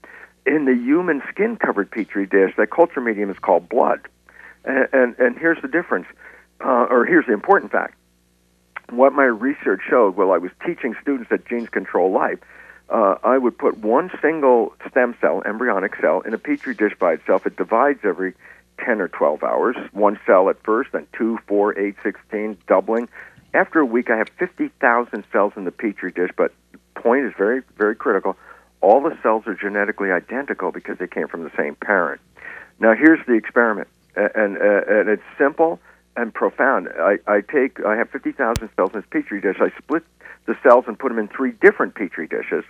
[0.46, 4.00] In the human skin covered petri dish, that culture medium is called blood.
[4.64, 6.06] And, and, and here's the difference,
[6.64, 7.94] uh, or here's the important fact.
[8.90, 12.38] What my research showed while I was teaching students that genes control life,
[12.90, 17.12] uh, I would put one single stem cell, embryonic cell, in a petri dish by
[17.14, 17.46] itself.
[17.46, 18.34] It divides every
[18.84, 19.76] 10 or 12 hours.
[19.92, 23.08] One cell at first, then two, four, eight, 16, doubling.
[23.54, 27.32] After a week, I have 50,000 cells in the petri dish, but the point is
[27.36, 28.36] very, very critical.
[28.80, 32.20] All the cells are genetically identical because they came from the same parent.
[32.78, 35.78] Now, here's the experiment, a- and, uh, and it's simple
[36.16, 36.88] and profound.
[36.98, 39.56] I, I take, I have 50,000 cells in this petri dish.
[39.60, 40.04] I split
[40.46, 42.64] the cells and put them in three different petri dishes,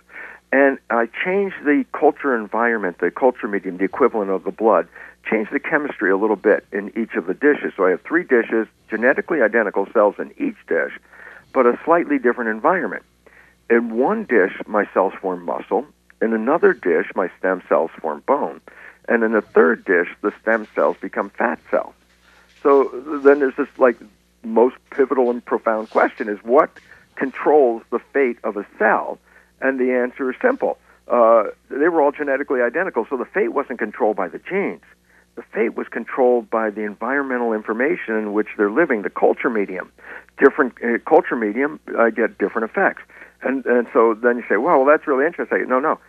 [0.51, 4.87] and I change the culture environment, the culture medium, the equivalent of the blood,
[5.29, 7.73] change the chemistry a little bit in each of the dishes.
[7.77, 10.91] So I have three dishes, genetically identical cells in each dish,
[11.53, 13.03] but a slightly different environment.
[13.71, 15.85] in one dish, my cells form muscle.
[16.21, 18.61] In another dish, my stem cells form bone.
[19.07, 21.93] And in the third dish, the stem cells become fat cells.
[22.61, 22.89] So
[23.23, 23.97] then there's this like
[24.43, 26.69] most pivotal and profound question is what
[27.15, 29.17] controls the fate of a cell?
[29.61, 30.77] And the answer is simple.
[31.07, 34.81] Uh, they were all genetically identical, so the fate wasn't controlled by the genes.
[35.35, 39.91] The fate was controlled by the environmental information in which they're living, the culture medium.
[40.37, 43.03] Different uh, culture medium uh, get different effects.
[43.41, 45.67] And, and so then you say, well, well, that's really interesting.
[45.67, 45.99] No, no.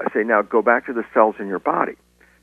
[0.00, 1.96] I say, now go back to the cells in your body.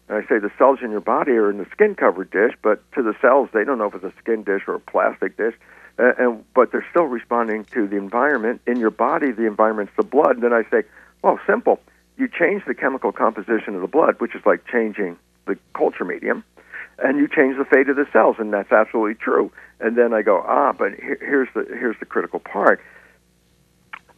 [0.09, 2.83] And I say the cells in your body are in the skin covered dish, but
[2.93, 5.55] to the cells, they don't know if it's a skin dish or a plastic dish.
[5.99, 9.31] Uh, and but they're still responding to the environment in your body.
[9.31, 10.35] The environment's the blood.
[10.35, 10.83] And then I say,
[11.23, 11.79] well, simple.
[12.17, 16.43] You change the chemical composition of the blood, which is like changing the culture medium,
[16.99, 19.51] and you change the fate of the cells, and that's absolutely true.
[19.79, 22.81] And then I go, ah, but here, here's the here's the critical part.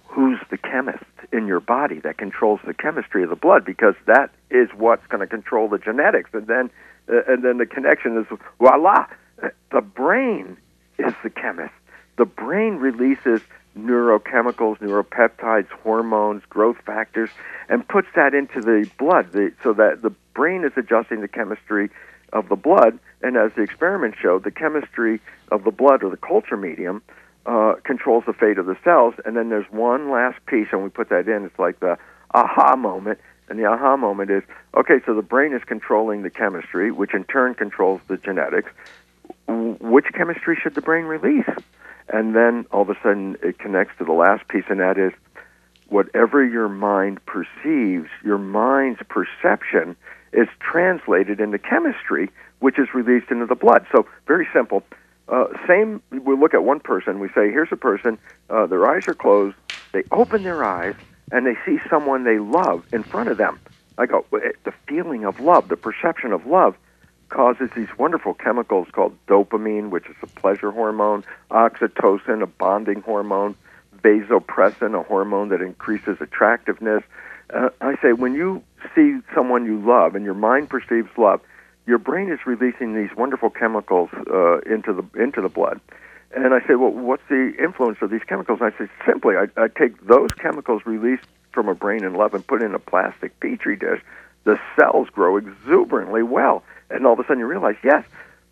[0.07, 3.63] Who's the chemist in your body that controls the chemistry of the blood?
[3.63, 6.69] Because that is what's going to control the genetics, and then
[7.09, 8.25] uh, and then the connection is
[8.59, 9.07] voila,
[9.71, 10.57] the brain
[10.99, 11.73] is the chemist.
[12.17, 13.41] The brain releases
[13.77, 17.29] neurochemicals, neuropeptides, hormones, growth factors,
[17.69, 21.89] and puts that into the blood the, so that the brain is adjusting the chemistry
[22.33, 22.99] of the blood.
[23.21, 25.19] And as the experiment showed, the chemistry
[25.51, 27.01] of the blood or the culture medium
[27.45, 29.15] uh, controls the fate of the cells.
[29.25, 31.45] And then there's one last piece, and we put that in.
[31.45, 31.97] It's like the
[32.33, 33.19] aha moment.
[33.49, 34.43] And the aha moment is
[34.77, 38.71] okay, so the brain is controlling the chemistry, which in turn controls the genetics.
[39.47, 41.49] Which chemistry should the brain release?
[42.09, 45.13] And then all of a sudden it connects to the last piece, and that is
[45.89, 49.95] whatever your mind perceives, your mind's perception
[50.31, 53.85] is translated into chemistry, which is released into the blood.
[53.91, 54.83] So, very simple.
[55.27, 58.17] Uh, same, we look at one person, we say, here's a person,
[58.49, 59.55] uh, their eyes are closed,
[59.91, 60.95] they open their eyes,
[61.31, 63.59] and they see someone they love in front of them.
[63.99, 66.75] I go, the feeling of love, the perception of love
[67.29, 73.55] causes these wonderful chemicals called dopamine, which is a pleasure hormone, oxytocin, a bonding hormone,
[74.03, 77.03] vasopressin, a hormone that increases attractiveness.
[77.53, 78.63] Uh, I say when you
[78.95, 81.41] see someone you love and your mind perceives love,
[81.85, 85.79] your brain is releasing these wonderful chemicals uh, into the into the blood.
[86.35, 88.59] And I say, well, what's the influence of these chemicals?
[88.61, 92.35] And I say, simply, I, I take those chemicals released from a brain in love
[92.35, 94.01] and put in a plastic petri dish.
[94.43, 98.05] The cells grow exuberantly well and all of a sudden you realize, yes,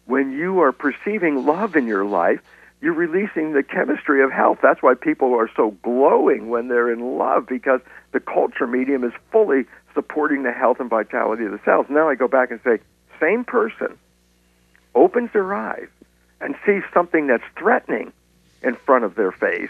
[0.05, 2.41] when you are perceiving love in your life,
[2.81, 4.59] you're releasing the chemistry of health.
[4.61, 9.13] That's why people are so glowing when they're in love because the culture medium is
[9.31, 11.87] fully supporting the health and vitality of the cells.
[11.89, 12.79] Now I go back and say,
[13.19, 13.97] same person
[14.93, 15.87] opens their eyes
[16.39, 18.13] and sees something that's threatening
[18.61, 19.69] in front of their face.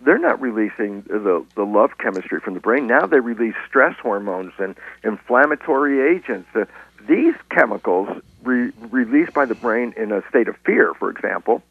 [0.00, 2.86] They're not releasing the, the love chemistry from the brain.
[2.86, 6.48] Now they release stress hormones and inflammatory agents.
[6.54, 6.66] Uh,
[7.08, 8.08] these chemicals
[8.44, 11.62] re- released by the brain in a state of fear, for example,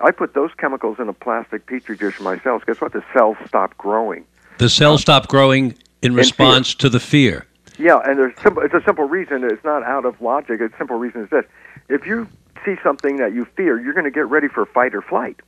[0.00, 2.62] I put those chemicals in a plastic petri dish for my cells.
[2.66, 2.92] Guess what?
[2.92, 4.24] The cells stop growing.
[4.58, 7.46] The cells stop growing in, response to the fear.
[7.78, 9.44] Yeah, and there's simple, it's a simple reason.
[9.44, 10.60] It's not out of logic.
[10.60, 11.44] A simple reason is this:
[11.88, 12.26] if you
[12.64, 15.40] see something that you fear, you're going to get ready for fight or flight.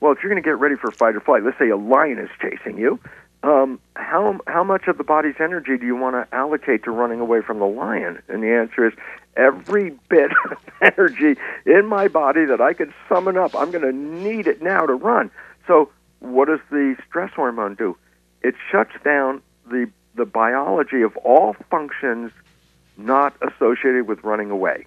[0.00, 2.18] Well, if you're going to get ready for fight or flight, let's say a lion
[2.18, 2.98] is chasing you,
[3.42, 7.20] um, how how much of the body's energy do you want to allocate to running
[7.20, 8.22] away from the lion?
[8.28, 8.92] And the answer is
[9.36, 13.54] every bit of energy in my body that I could summon up.
[13.54, 15.30] I'm going to need it now to run.
[15.66, 17.96] So, what does the stress hormone do?
[18.42, 22.30] It shuts down the the biology of all functions
[22.96, 24.86] not associated with running away.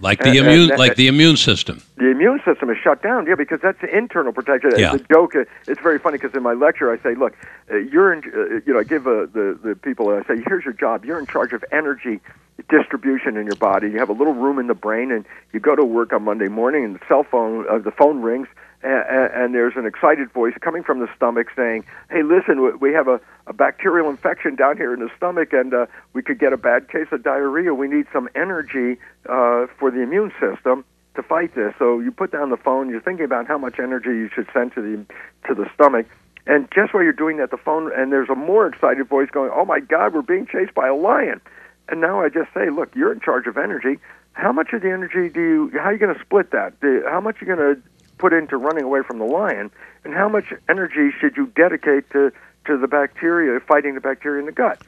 [0.00, 1.82] Like the and, immune, and, like the immune system.
[1.96, 4.72] The immune system is shut down, yeah, because that's internal protection.
[4.76, 4.92] Yeah.
[4.92, 7.34] The joke, it's very funny because in my lecture I say, look,
[7.70, 10.64] uh, you're in, uh, you know, I give uh, the the people, I say, here's
[10.64, 11.04] your job.
[11.04, 12.20] You're in charge of energy
[12.68, 13.90] distribution in your body.
[13.90, 16.48] You have a little room in the brain, and you go to work on Monday
[16.48, 18.48] morning, and the cell phone, uh, the phone rings,
[18.82, 23.08] and, and there's an excited voice coming from the stomach saying, "Hey, listen, we have
[23.08, 26.56] a, a bacterial infection down here in the stomach, and uh, we could get a
[26.56, 27.74] bad case of diarrhea.
[27.74, 28.98] We need some energy
[29.28, 30.84] uh, for the immune system."
[31.16, 31.74] to fight this.
[31.78, 34.74] So you put down the phone, you're thinking about how much energy you should send
[34.74, 35.14] to the
[35.48, 36.06] to the stomach.
[36.46, 39.50] And just while you're doing that, the phone and there's a more excited voice going,
[39.52, 41.40] "Oh my God, we're being chased by a lion!"
[41.88, 43.98] And now I just say, "Look, you're in charge of energy.
[44.34, 45.78] How much of the energy do you?
[45.78, 46.74] How are you going to split that?
[47.08, 47.82] How much are you going to
[48.18, 49.70] put into running away from the lion,
[50.04, 52.32] and how much energy should you dedicate to
[52.66, 54.82] to the bacteria fighting the bacteria in the gut?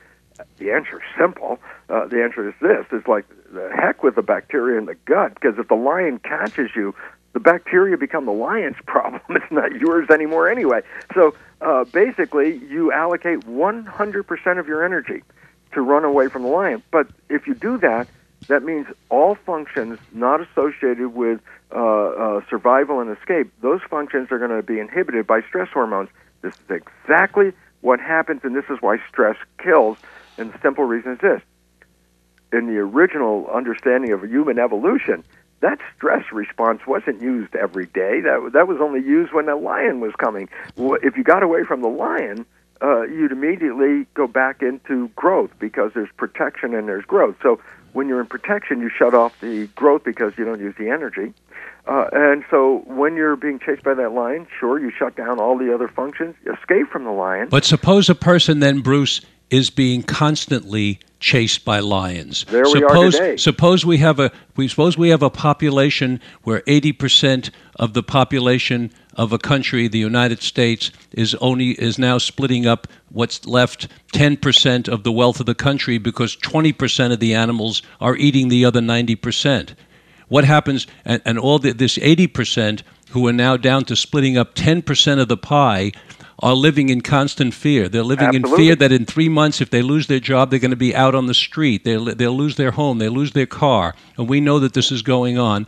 [0.59, 1.59] The answer is simple.
[1.89, 5.35] Uh, the answer is this: it's like the heck with the bacteria in the gut,
[5.35, 6.95] because if the lion catches you,
[7.33, 9.21] the bacteria become the lion's problem.
[9.31, 10.83] It's not yours anymore anyway.
[11.15, 15.23] So uh, basically, you allocate 100% of your energy
[15.73, 16.83] to run away from the lion.
[16.91, 18.09] But if you do that,
[18.47, 21.41] that means all functions not associated with
[21.75, 26.09] uh, uh, survival and escape, those functions are going to be inhibited by stress hormones.
[26.41, 29.99] This is exactly what happens, and this is why stress kills.
[30.39, 31.43] And the simple reason is this
[32.53, 35.25] in the original understanding of human evolution,
[35.61, 38.21] that stress response wasn't used every day.
[38.21, 40.49] That that was only used when the lion was coming.
[40.77, 42.47] If you got away from the lion,
[42.81, 47.35] uh, you'd immediately go back into growth because there's protection and there's growth.
[47.43, 47.61] So
[47.99, 51.35] when you're in protection, you shut off the growth because you don't use the energy.
[51.89, 55.59] Uh, and so when you're being chased by that lion, sure, you shut down all
[55.59, 57.49] the other functions, escape from the lion.
[57.49, 59.21] But suppose a person then, Bruce,
[59.51, 62.45] is being constantly chased by lions.
[62.45, 63.37] There we suppose, are today.
[63.37, 68.93] Suppose we have a we suppose we have a population where 80% of the population
[69.19, 74.89] of a country, the United States, is only is now splitting up what's left 10%
[74.89, 78.81] of the wealth of the country because 20% of the animals are eating the other
[78.81, 79.75] 90%.
[80.29, 84.55] What happens and, and all the, this 80% who are now down to splitting up
[84.55, 85.93] 10% of the pie
[86.41, 87.89] are living in constant fear.
[87.89, 88.51] They're living Absolutely.
[88.51, 90.95] in fear that in three months, if they lose their job, they're going to be
[90.95, 91.83] out on the street.
[91.83, 92.99] They'll, they'll lose their home.
[92.99, 93.97] They lose their car.
[94.17, 95.67] And we know that this is going on.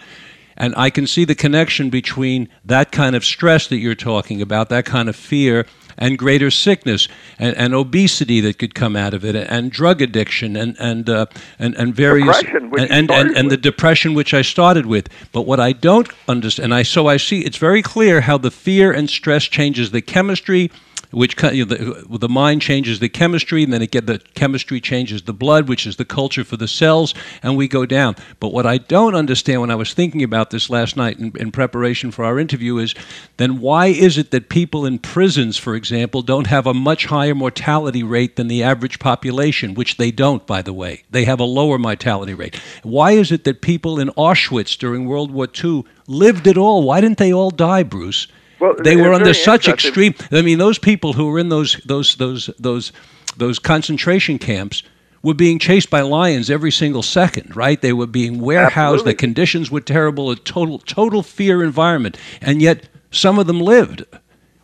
[0.61, 4.69] And I can see the connection between that kind of stress that you're talking about,
[4.69, 5.65] that kind of fear,
[5.97, 7.09] and greater sickness
[7.39, 11.27] and, and obesity that could come out of it, and drug addiction, and and uh,
[11.59, 15.09] and, and various and and, and, and the depression which I started with.
[15.33, 18.51] But what I don't understand, and I so I see it's very clear how the
[18.51, 20.71] fear and stress changes the chemistry
[21.11, 24.81] which you know, the, the mind changes the chemistry, and then it get the chemistry
[24.81, 28.17] changes the blood, which is the culture for the cells, and we go down.
[28.39, 31.53] But what I don't understand when I was thinking about this last night in, in
[31.53, 32.95] preparation for our interview is,
[33.37, 37.35] then why is it that people in prisons, for example, don't have a much higher
[37.35, 41.05] mortality rate than the average population, which they don't, by the way.
[41.11, 42.57] They have a lower mortality rate.
[42.83, 46.83] Why is it that people in Auschwitz during World War II lived at all?
[46.83, 48.27] Why didn't they all die, Bruce?
[48.61, 50.15] Well, they were under such extreme.
[50.31, 52.93] I mean, those people who were in those those those those
[53.37, 54.83] those concentration camps
[55.23, 57.57] were being chased by lions every single second.
[57.57, 57.81] Right?
[57.81, 58.77] They were being warehoused.
[58.77, 59.13] Absolutely.
[59.13, 60.31] The conditions were terrible.
[60.31, 64.05] A total total fear environment, and yet some of them lived.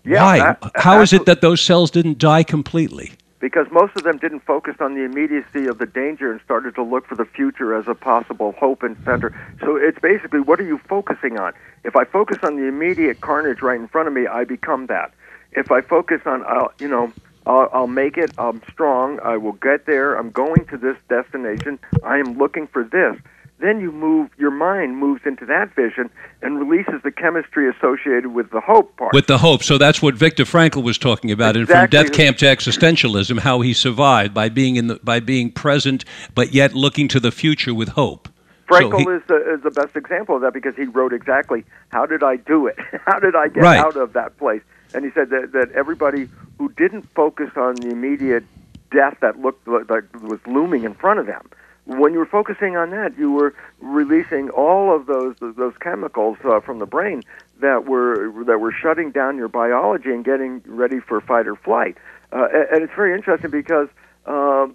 [0.05, 0.57] Yeah, Why?
[0.63, 3.13] a- How is it that those cells didn't die completely?
[3.47, 6.83] Because most of them didn't focus on the immediacy of the danger and started to
[6.83, 9.33] look for the future as a possible hope and center.
[9.61, 11.53] So it's basically what are you focusing on?
[11.85, 15.15] If I focus on the immediate carnage right in front of me, I become that.
[15.53, 17.13] If I focus on, I'll, you know,
[17.47, 18.33] I'll, I'll make it.
[18.37, 19.21] I'm strong.
[19.25, 20.17] I will get there.
[20.17, 21.79] I'm going to this destination.
[22.03, 23.15] I am looking for this.
[23.59, 24.31] Then you move.
[24.39, 26.11] Your mind moves into that vision
[26.43, 29.15] and releases the chemistry associated with the hope part.
[29.15, 29.63] With the hope.
[29.63, 33.63] So that's what Viktor Frankl was talking about and From Death Camp to Existentialism, how
[33.63, 36.05] he survived by being in the, by being present,
[36.35, 38.29] but yet looking to the future with hope.
[38.69, 41.65] So Frankl he- is, the, is the best example of that because he wrote exactly
[41.89, 42.77] how did I do it?
[43.07, 43.79] how did I get Right.
[43.79, 44.63] out of that place?
[44.93, 46.29] And he said that, that everybody
[46.59, 48.45] who didn't focus on the immediate
[48.91, 51.49] death that looked like that was looming in front of them,
[51.87, 56.61] when you were focusing on that, you were releasing all of those those chemicals uh,
[56.61, 57.23] from the brain
[57.61, 61.97] that were that were shutting down your biology and getting ready for fight or flight.
[62.33, 63.89] Uh, and it's very interesting because
[64.27, 64.67] uh,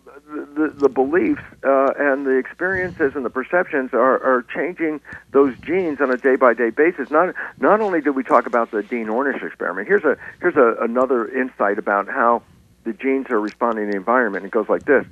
[0.55, 5.01] the, the beliefs uh, and the experiences and the perceptions are, are changing
[5.31, 7.11] those genes on a day by day basis.
[7.11, 9.89] Not not only did we talk about the Dean Ornish experiment.
[9.89, 12.41] Here's a here's a, another insight about how
[12.85, 14.45] the genes are responding to the environment.
[14.45, 15.05] It goes like this: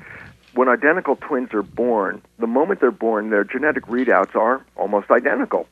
[0.54, 5.68] when identical twins are born, the moment they're born, their genetic readouts are almost identical.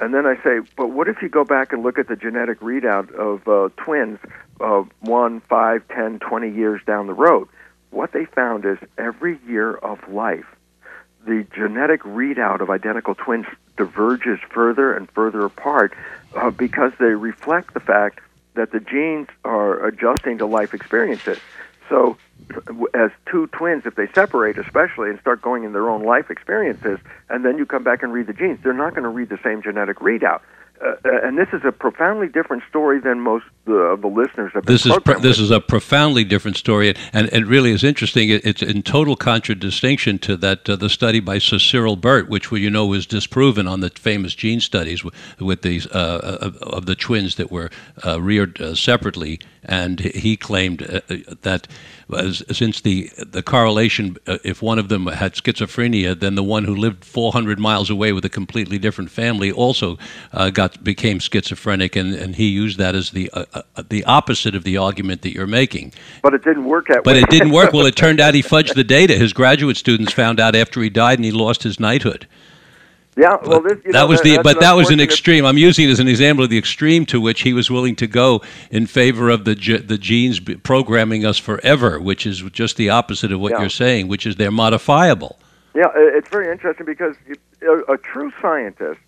[0.00, 2.60] And then I say, but what if you go back and look at the genetic
[2.60, 4.18] readout of uh, twins
[4.60, 7.48] uh, one, five, ten, twenty years down the road?
[7.90, 10.46] What they found is every year of life,
[11.26, 13.46] the genetic readout of identical twins
[13.76, 15.94] diverges further and further apart
[16.34, 18.20] uh, because they reflect the fact
[18.54, 21.38] that the genes are adjusting to life experiences.
[21.92, 22.16] So,
[22.94, 26.98] as two twins, if they separate, especially, and start going in their own life experiences,
[27.28, 29.38] and then you come back and read the genes, they're not going to read the
[29.44, 30.40] same genetic readout.
[30.82, 34.74] Uh, and this is a profoundly different story than most the the listeners have been
[34.74, 38.30] this is programmed this is a profoundly different story, and it really is interesting.
[38.30, 42.50] It, it's in total contradistinction to that uh, the study by Sir Cyril Burt, which
[42.50, 46.56] we, you know was disproven on the famous gene studies with, with these uh, of,
[46.56, 47.70] of the twins that were
[48.04, 51.68] uh, reared uh, separately, and he claimed uh, uh, that
[52.14, 56.64] as, since the the correlation, uh, if one of them had schizophrenia, then the one
[56.64, 59.98] who lived 400 miles away with a completely different family also
[60.32, 64.54] uh, got became schizophrenic, and, and he used that as the uh, uh, the opposite
[64.54, 65.92] of the argument that you're making.
[66.22, 67.22] but it didn't work that But way.
[67.22, 67.72] it didn't work.
[67.72, 69.14] Well, it turned out he fudged the data.
[69.14, 72.26] His graduate students found out after he died, and he lost his knighthood.
[73.16, 75.44] Yeah, well, this, you that know, was the, but that was an extreme.
[75.44, 78.06] I'm using it as an example of the extreme to which he was willing to
[78.06, 78.40] go
[78.70, 83.30] in favor of the ge- the genes programming us forever, which is just the opposite
[83.30, 83.60] of what Yeah.
[83.60, 85.38] you're saying, which is they're modifiable.
[85.74, 87.14] Yeah, it's very interesting because
[87.62, 89.00] a, a true scientist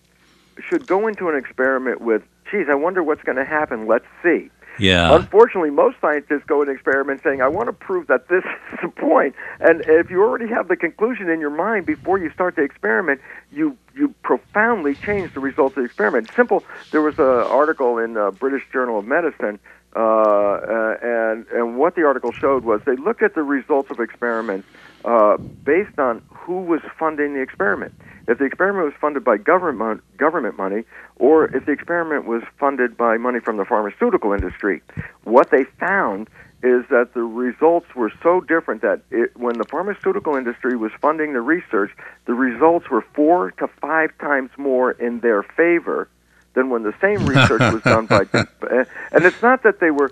[0.68, 3.86] should go into an experiment with, geez, I wonder what's going to happen.
[3.86, 4.50] Let's see.
[4.78, 5.14] Yeah.
[5.14, 8.88] Unfortunately, most scientists go into experiments saying, I want to prove that this is the
[8.88, 9.34] point.
[9.60, 13.20] And if you already have the conclusion in your mind before you start the experiment,
[13.52, 16.30] you, you profoundly change the results of the experiment.
[16.34, 19.58] Simple, there was an article in the British Journal of Medicine,
[19.96, 24.00] uh, uh, and, and what the article showed was they looked at the results of
[24.00, 24.66] experiments
[25.04, 27.94] uh, based on who was funding the experiment.
[28.26, 30.84] If the experiment was funded by government government money,
[31.16, 34.82] or if the experiment was funded by money from the pharmaceutical industry,
[35.24, 36.28] what they found
[36.62, 41.34] is that the results were so different that it, when the pharmaceutical industry was funding
[41.34, 41.90] the research,
[42.24, 46.08] the results were four to five times more in their favor
[46.54, 48.24] than when the same research was done by.
[48.70, 50.10] Eh, and it's not that they were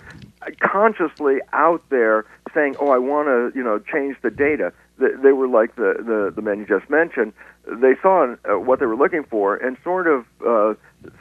[0.60, 4.74] consciously out there saying, "Oh, I want to," you know, change the data.
[4.98, 7.32] They, they were like the, the the man you just mentioned.
[7.66, 10.74] They saw uh, what they were looking for and sort of uh,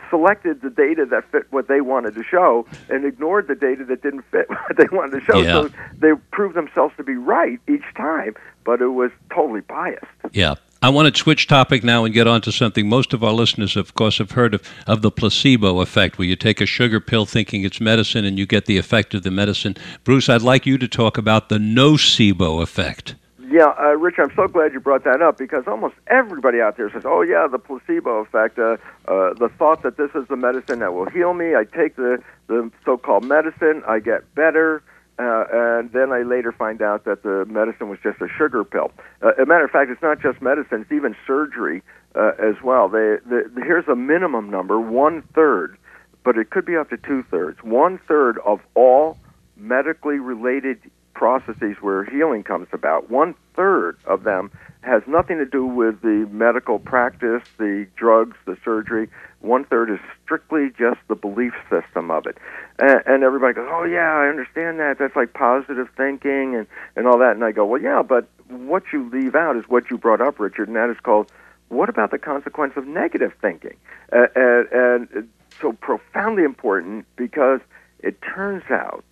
[0.10, 4.02] selected the data that fit what they wanted to show, and ignored the data that
[4.02, 5.40] didn't fit what they wanted to show.
[5.40, 5.54] Yeah.
[5.54, 10.06] So they proved themselves to be right each time, but it was totally biased.
[10.32, 10.56] Yeah.
[10.84, 13.78] I want to switch topic now and get on to something most of our listeners,
[13.78, 17.28] of course, have heard of, of the placebo effect, where you take a sugar pill
[17.28, 19.76] thinking it's medicine and you get the effect of the medicine.
[20.04, 23.14] Bruce, I'd like you to talk about the nocebo effect.
[23.52, 26.90] Yeah, uh, Rich, I'm so glad you brought that up because almost everybody out there
[26.90, 28.78] says, "Oh yeah, the placebo effect, uh,
[29.10, 31.54] uh, the thought that this is the medicine that will heal me.
[31.54, 34.82] I take the the so-called medicine, I get better."
[35.20, 38.94] Uh, and then I later find out that the medicine was just a sugar pill.
[39.22, 41.84] Uh, a matter of fact, it's not just medicine; it's even surgery
[42.16, 42.88] uh, as well.
[42.88, 45.78] They, the, here's a minimum number: one third,
[46.24, 47.62] but it could be up to two thirds.
[47.62, 49.18] One third of all
[49.58, 50.80] medically related
[51.14, 54.52] processes where healing comes about, one third of them
[54.82, 59.10] has nothing to do with the medical practice, the drugs, the surgery.
[59.42, 62.38] One third is strictly just the belief system of it.
[62.80, 64.98] And, and everybody goes, Oh, yeah, I understand that.
[64.98, 67.32] That's like positive thinking and, and all that.
[67.32, 70.40] And I go, Well, yeah, but what you leave out is what you brought up,
[70.40, 71.32] Richard, and that is called
[71.72, 73.78] what about the consequence of negative thinking?
[74.12, 75.30] Uh, and, and
[75.62, 77.62] so profoundly important because
[78.00, 79.06] it turns out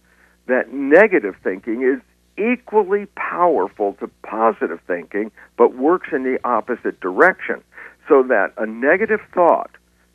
[0.49, 2.01] that negative thinking is
[2.37, 7.61] equally powerful to positive thinking, but works in the opposite direction.
[8.07, 9.71] So that a negative thought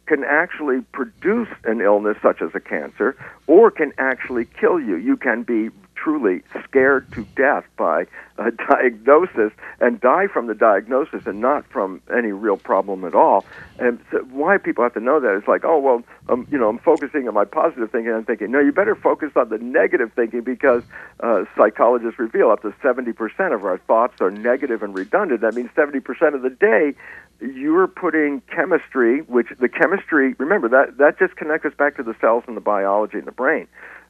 [0.06, 3.16] can actually produce an illness such as a cancer
[3.46, 4.96] or can actually kill you.
[4.96, 5.70] You can be
[6.04, 12.02] truly scared to death by a diagnosis and die from the diagnosis and not from
[12.14, 13.44] any real problem at all.
[13.78, 16.68] And so why people have to know that is like, oh well, um, you know,
[16.68, 18.12] I'm focusing on my positive thinking.
[18.12, 20.82] I'm thinking, no, you better focus on the negative thinking because
[21.20, 25.40] uh, psychologists reveal up to 70% of our thoughts are negative and redundant.
[25.40, 26.94] That means 70% of the day
[27.40, 32.14] you're putting chemistry, which the chemistry, remember that that just connects us back to the
[32.20, 33.66] cells and the biology in the brain.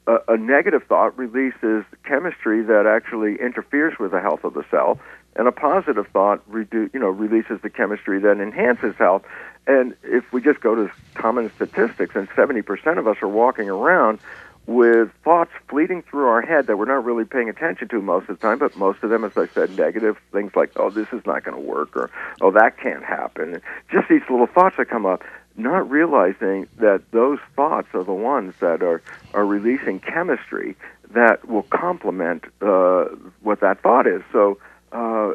[0.07, 5.01] Uh, a negative thought releases chemistry that actually interferes with the health of the cell,
[5.37, 9.25] and a positive thought redu- you know releases the chemistry that enhances health.
[9.67, 14.19] And if we just go to common statistics, and 70% of us are walking around
[14.67, 18.39] with thoughts fleeting through our head that we're not really paying attention to most of
[18.39, 21.25] the time, but most of them, as I said, negative things like, oh, this is
[21.27, 23.61] not going to work, or oh, that can't happen.
[23.91, 25.23] Just these little thoughts that come up,
[25.57, 29.03] not realizing that those thoughts are the ones that are,
[29.33, 30.77] are releasing chemistry
[31.11, 33.05] that will complement uh,
[33.43, 34.23] what that thought is.
[34.33, 34.59] So
[34.93, 35.35] uh,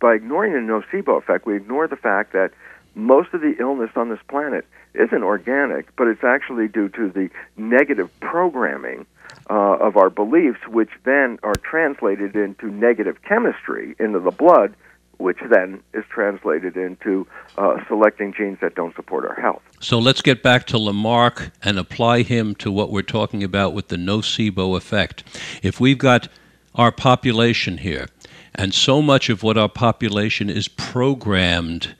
[0.00, 2.52] by ignoring the nocebo effect, we ignore the fact that
[2.94, 7.28] most of the illness on this planet isn't organic, but it's actually due to the
[7.56, 9.06] negative programming
[9.50, 14.74] uh, of our beliefs, which then are translated into negative chemistry into the blood,
[15.18, 17.26] which then is translated into
[17.58, 19.62] uh, selecting genes that don't support our health.
[19.80, 23.88] So let's get back to Lamarck and apply him to what we're talking about with
[23.88, 25.24] the nocebo effect.
[25.62, 26.28] If we've got
[26.74, 28.08] our population here,
[28.54, 31.94] and so much of what our population is programmed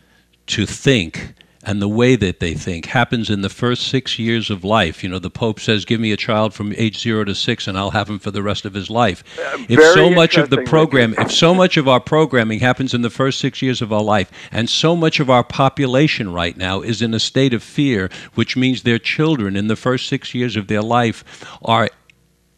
[0.47, 1.35] to think
[1.67, 5.03] and the way that they think happens in the first six years of life.
[5.03, 7.77] You know, the Pope says, "Give me a child from age zero to six, and
[7.77, 10.63] I'll have him for the rest of his life." Uh, if so much of the
[10.63, 14.03] program, if so much of our programming happens in the first six years of our
[14.03, 18.09] life, and so much of our population right now is in a state of fear,
[18.35, 21.25] which means their children in the first six years of their life
[21.65, 21.91] are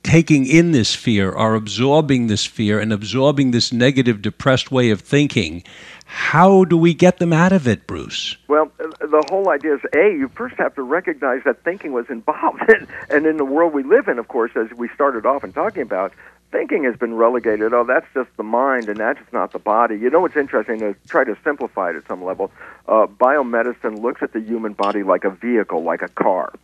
[0.02, 5.00] taking in this fear, are absorbing this fear, and absorbing this negative, depressed way of
[5.00, 5.62] thinking
[6.10, 8.38] how do we get them out of it, Bruce?
[8.48, 12.62] Well, the whole idea is A, you first have to recognize that thinking was involved.
[13.10, 15.82] and in the world we live in, of course, as we started off in talking
[15.82, 16.14] about,
[16.50, 17.74] thinking has been relegated.
[17.74, 19.98] Oh, that's just the mind and that's not the body.
[19.98, 22.50] You know what's interesting to try to simplify it at some level?
[22.86, 26.54] Uh, biomedicine looks at the human body like a vehicle, like a car.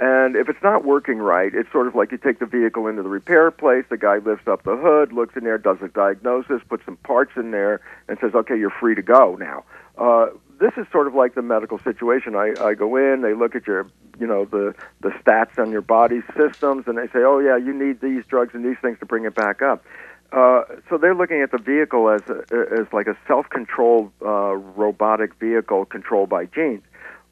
[0.00, 3.02] And if it's not working right, it's sort of like you take the vehicle into
[3.02, 6.62] the repair place, the guy lifts up the hood, looks in there, does a diagnosis,
[6.68, 9.64] puts some parts in there, and says, okay, you're free to go now.
[9.96, 10.26] Uh,
[10.58, 12.34] this is sort of like the medical situation.
[12.34, 13.86] I, I go in, they look at your,
[14.18, 17.72] you know, the, the stats on your body systems, and they say, oh, yeah, you
[17.72, 19.84] need these drugs and these things to bring it back up.
[20.32, 25.34] Uh, so they're looking at the vehicle as, a, as like a self-controlled uh, robotic
[25.38, 26.82] vehicle controlled by genes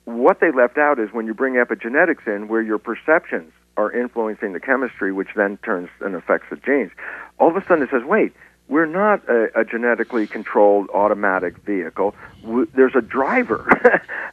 [0.04, 4.52] what they left out is when you bring epigenetics in, where your perceptions are influencing
[4.52, 6.90] the chemistry, which then turns and affects the genes.
[7.38, 8.32] All of a sudden, it says, wait,
[8.68, 12.14] we're not a, a genetically controlled automatic vehicle.
[12.74, 13.68] there's a driver,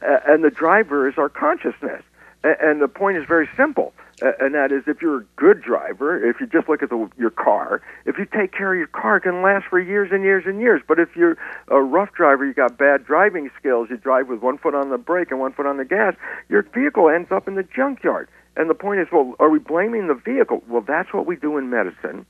[0.26, 2.02] and the driver is our consciousness.
[2.42, 3.92] and the point is very simple
[4.22, 7.30] and that is if you're a good driver, if you just look at the, your
[7.30, 10.44] car, if you take care of your car, it can last for years and years
[10.46, 10.82] and years.
[10.86, 11.36] But if you're
[11.68, 14.98] a rough driver, you got bad driving skills, you drive with one foot on the
[14.98, 16.14] brake and one foot on the gas,
[16.48, 18.28] your vehicle ends up in the junkyard.
[18.56, 20.62] And the point is, well, are we blaming the vehicle?
[20.68, 22.26] Well, that's what we do in medicine.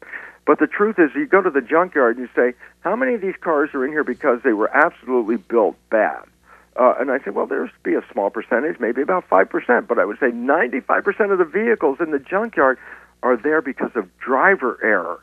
[0.46, 3.20] But the truth is, you go to the junkyard and you say, how many of
[3.20, 6.24] these cars are in here because they were absolutely built bad?
[6.76, 10.04] Uh, and I said, well, there's be a small percentage, maybe about 5%, but I
[10.04, 12.78] would say 95% of the vehicles in the junkyard
[13.22, 15.22] are there because of driver error.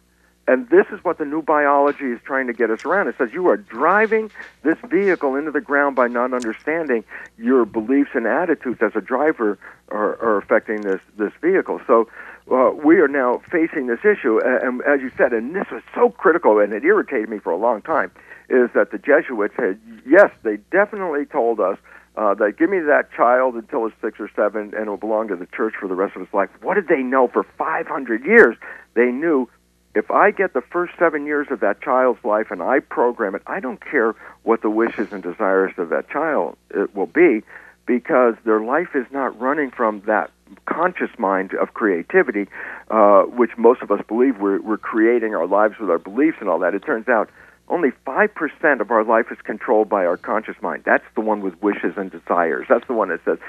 [0.50, 3.10] And this is what the new biology is trying to get us around.
[3.10, 4.32] It says you are driving
[4.64, 7.04] this vehicle into the ground by not understanding
[7.38, 11.82] your beliefs and attitudes as a driver are, are affecting this, this vehicle.
[11.86, 12.08] So
[12.52, 14.39] uh, we are now facing this issue.
[14.43, 17.58] And, as you said, and this was so critical and it irritated me for a
[17.58, 18.12] long time
[18.50, 21.78] is that the Jesuits had, yes, they definitely told us
[22.16, 25.28] uh, that give me that child until it's six or seven and it will belong
[25.28, 26.50] to the church for the rest of his life.
[26.62, 28.56] What did they know for 500 years?
[28.93, 29.50] They knew
[29.93, 33.41] if I get the first seven years of that child's life and I program it,
[33.48, 37.43] I don't care what the wishes and desires of that child it will be
[37.88, 40.29] because their life is not running from that
[40.65, 42.47] conscious mind of creativity,
[42.91, 46.49] uh, which most of us believe we're, we're creating our lives with our beliefs and
[46.49, 46.75] all that.
[46.75, 47.29] It turns out
[47.69, 50.83] only 5% of our life is controlled by our conscious mind.
[50.85, 52.65] That's the one with wishes and desires.
[52.69, 53.39] That's the one that says,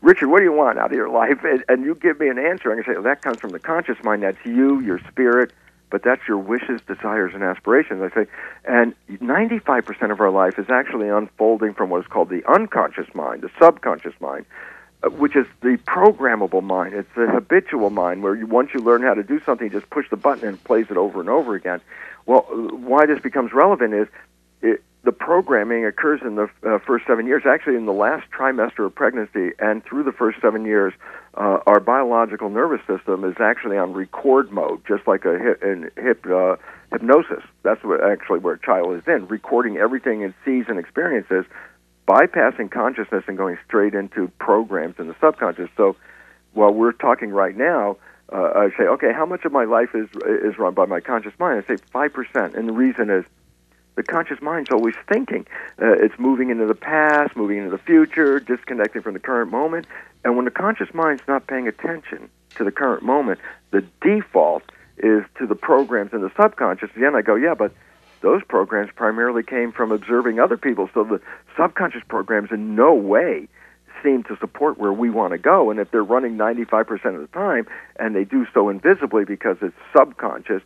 [0.00, 1.38] Richard, what do you want out of your life?
[1.44, 2.72] And, and you give me an answer.
[2.72, 4.24] I'm say, well, that comes from the conscious mind.
[4.24, 5.52] That's you, your spirit,
[5.94, 8.02] but that's your wishes, desires, and aspirations.
[8.02, 8.26] I say,
[8.64, 13.42] and 95% of our life is actually unfolding from what is called the unconscious mind,
[13.42, 14.44] the subconscious mind,
[15.04, 16.94] uh, which is the programmable mind.
[16.94, 19.88] It's the habitual mind where you, once you learn how to do something, you just
[19.90, 21.80] push the button and it plays it over and over again.
[22.26, 24.08] Well, why this becomes relevant is
[25.04, 28.94] the programming occurs in the uh, first seven years, actually in the last trimester of
[28.94, 30.94] pregnancy, and through the first seven years,
[31.34, 35.90] uh, our biological nervous system is actually on record mode, just like a hip, in
[36.02, 36.56] hip uh,
[36.90, 37.42] hypnosis.
[37.62, 41.44] That's what actually where a child is in, recording everything it sees and experiences,
[42.08, 45.68] bypassing consciousness and going straight into programs in the subconscious.
[45.76, 45.96] So,
[46.54, 47.98] while we're talking right now,
[48.32, 51.34] uh, I say, okay, how much of my life is is run by my conscious
[51.38, 51.62] mind?
[51.62, 53.26] I say five percent, and the reason is
[53.96, 55.46] the conscious mind's always thinking.
[55.80, 59.86] Uh, it's moving into the past, moving into the future, disconnecting from the current moment.
[60.24, 63.40] And when the conscious mind's not paying attention to the current moment,
[63.70, 64.64] the default
[64.98, 66.90] is to the programs in the subconscious.
[66.96, 67.72] Again, I go, yeah, but
[68.20, 70.88] those programs primarily came from observing other people.
[70.94, 71.20] So the
[71.56, 73.48] subconscious programs in no way
[74.02, 75.70] seem to support where we want to go.
[75.70, 77.66] And if they're running 95% of the time
[77.96, 80.62] and they do so invisibly because it's subconscious,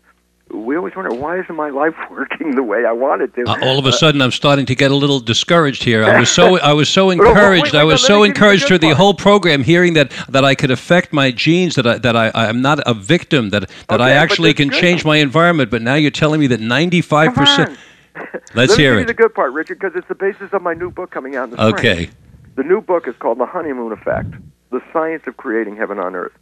[0.50, 3.44] we always wonder why isn't my life working the way I want it to.
[3.44, 6.04] Uh, all of a sudden, I'm starting to get a little discouraged here.
[6.04, 7.64] I was so I was so encouraged.
[7.64, 10.70] wait, wait, I was so encouraged through the whole program, hearing that, that I could
[10.70, 14.10] affect my genes, that I, that I I'm not a victim, that that okay, I
[14.12, 15.70] actually can change my environment.
[15.70, 17.78] But now you're telling me that 95 percent.
[18.54, 19.06] Let's Let hear it.
[19.06, 21.50] the good part, Richard, because it's the basis of my new book coming out in
[21.50, 21.74] the spring.
[21.74, 22.10] Okay.
[22.56, 24.34] The new book is called The Honeymoon Effect
[24.70, 26.32] The Science of Creating Heaven on Earth.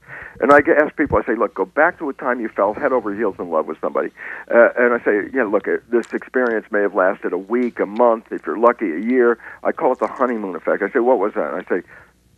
[0.40, 2.92] And I ask people, I say, look, go back to a time you fell head
[2.92, 4.10] over heels in love with somebody.
[4.52, 7.86] Uh, and I say, yeah, look, uh, this experience may have lasted a week, a
[7.86, 9.38] month, if you're lucky, a year.
[9.62, 10.82] I call it the honeymoon effect.
[10.82, 11.54] I say, what was that?
[11.54, 11.86] And I say,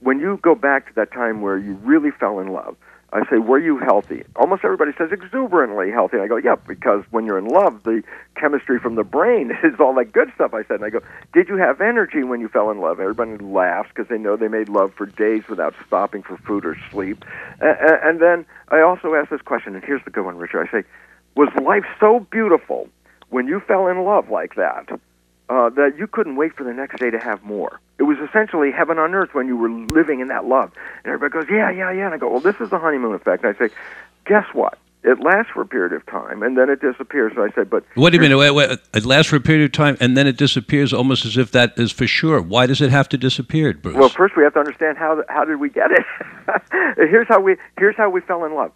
[0.00, 2.76] when you go back to that time where you really fell in love,
[3.10, 4.24] I say, were you healthy?
[4.36, 6.16] Almost everybody says exuberantly healthy.
[6.16, 8.02] And I go, yeah, because when you're in love, the
[8.34, 10.52] chemistry from the brain is all that good stuff.
[10.52, 11.00] I said, and I go,
[11.32, 13.00] did you have energy when you fell in love?
[13.00, 16.76] Everybody laughs because they know they made love for days without stopping for food or
[16.90, 17.24] sleep.
[17.60, 20.68] And, then I also ask this question, and here's the good one, Richard.
[20.68, 20.86] I say,
[21.34, 22.88] was life so beautiful
[23.30, 24.90] when you fell in love like that
[25.48, 27.80] uh, that you couldn't wait for the next day to have more?
[27.98, 30.72] It was essentially heaven on earth when you were living in that love.
[31.04, 32.06] And everybody goes, yeah, yeah, yeah.
[32.06, 33.44] And I go, well, this is the honeymoon effect.
[33.44, 33.74] And I say,
[34.24, 34.78] guess what?
[35.04, 37.32] It lasts for a period of time, and then it disappears.
[37.36, 38.36] So I say, but What do you mean?
[38.36, 41.36] Wait, wait, it lasts for a period of time and then it disappears almost as
[41.36, 42.42] if that is for sure.
[42.42, 43.94] Why does it have to disappear, Bruce?
[43.94, 46.04] Well, first we have to understand how how did we get it.
[46.96, 48.72] here's how we here's how we fell in love.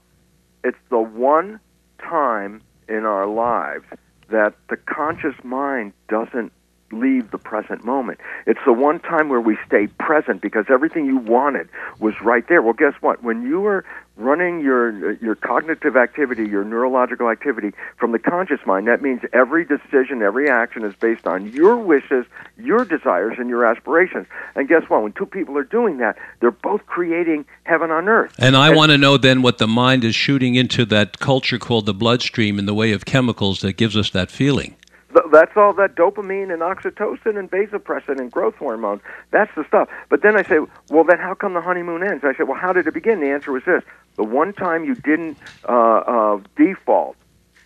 [0.63, 1.59] It's the one
[1.99, 3.85] time in our lives
[4.31, 6.53] that the conscious mind doesn't
[6.93, 8.21] leave the present moment.
[8.47, 11.69] It's the one time where we stay present because everything you wanted
[11.99, 12.63] was right there.
[12.63, 13.23] Well, guess what?
[13.23, 13.85] When you are
[14.17, 19.65] running your your cognitive activity, your neurological activity from the conscious mind, that means every
[19.65, 22.27] decision, every action is based on your wishes,
[22.59, 24.27] your desires, and your aspirations.
[24.55, 25.03] And guess what?
[25.03, 28.35] When two people are doing that, they're both creating heaven on earth.
[28.39, 31.87] and I want to know then what the mind is shooting into that culture called
[31.87, 34.77] the bloodstream in the way of chemicals that gives us that feeling.
[35.13, 39.01] Th- That's all that dopamine and oxytocin and vasopressin and growth hormone.
[39.31, 39.89] That's the stuff.
[40.09, 40.59] But then I say,
[40.91, 42.25] well, then how come the honeymoon ends?
[42.25, 43.21] I say, well, how did it begin?
[43.21, 43.83] The answer was this:
[44.17, 45.39] the one time you didn't
[45.69, 47.17] uh, uh, default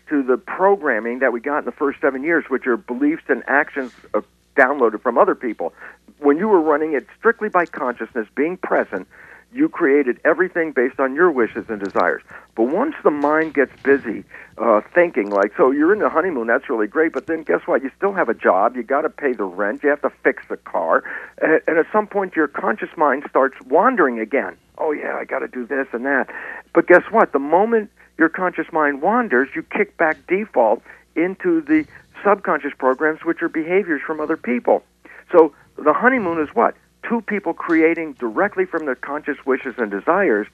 [0.08, 3.42] to the programming that we got in the first seven years, which are beliefs and
[3.48, 4.20] actions uh,
[4.56, 5.72] downloaded from other people.
[6.18, 9.06] When you were running it strictly by consciousness, being present,
[9.52, 12.22] you created everything based on your wishes and desires.
[12.54, 14.24] But once the mind gets busy
[14.58, 17.82] uh, thinking, like, so you're in the honeymoon, that's really great, but then guess what?
[17.82, 20.42] You still have a job, you got to pay the rent, you have to fix
[20.48, 21.04] the car,
[21.40, 24.56] and, and at some point your conscious mind starts wandering again.
[24.78, 26.28] Oh, yeah, I got to do this and that.
[26.74, 27.32] But guess what?
[27.32, 30.82] The moment your conscious mind wanders, you kick back default
[31.14, 31.86] into the
[32.24, 34.82] subconscious programs, which are behaviors from other people.
[35.32, 36.74] So the honeymoon is what?
[37.08, 40.46] Two people creating directly from their conscious wishes and desires.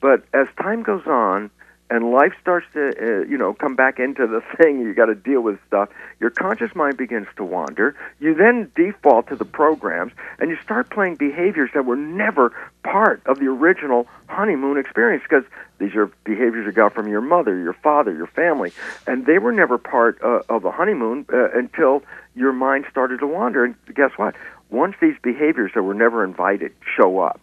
[0.00, 1.50] But as time goes on
[1.88, 5.14] and life starts to, uh, you know, come back into the thing, you got to
[5.14, 5.88] deal with stuff.
[6.20, 7.94] Your conscious mind begins to wander.
[8.18, 12.52] You then default to the programs, and you start playing behaviors that were never
[12.82, 15.44] part of the original honeymoon experience because
[15.78, 18.72] these are behaviors you got from your mother, your father, your family,
[19.06, 22.02] and they were never part uh, of the honeymoon uh, until
[22.34, 23.64] your mind started to wander.
[23.64, 24.34] And guess what?
[24.70, 27.40] Once these behaviors that were never invited show up,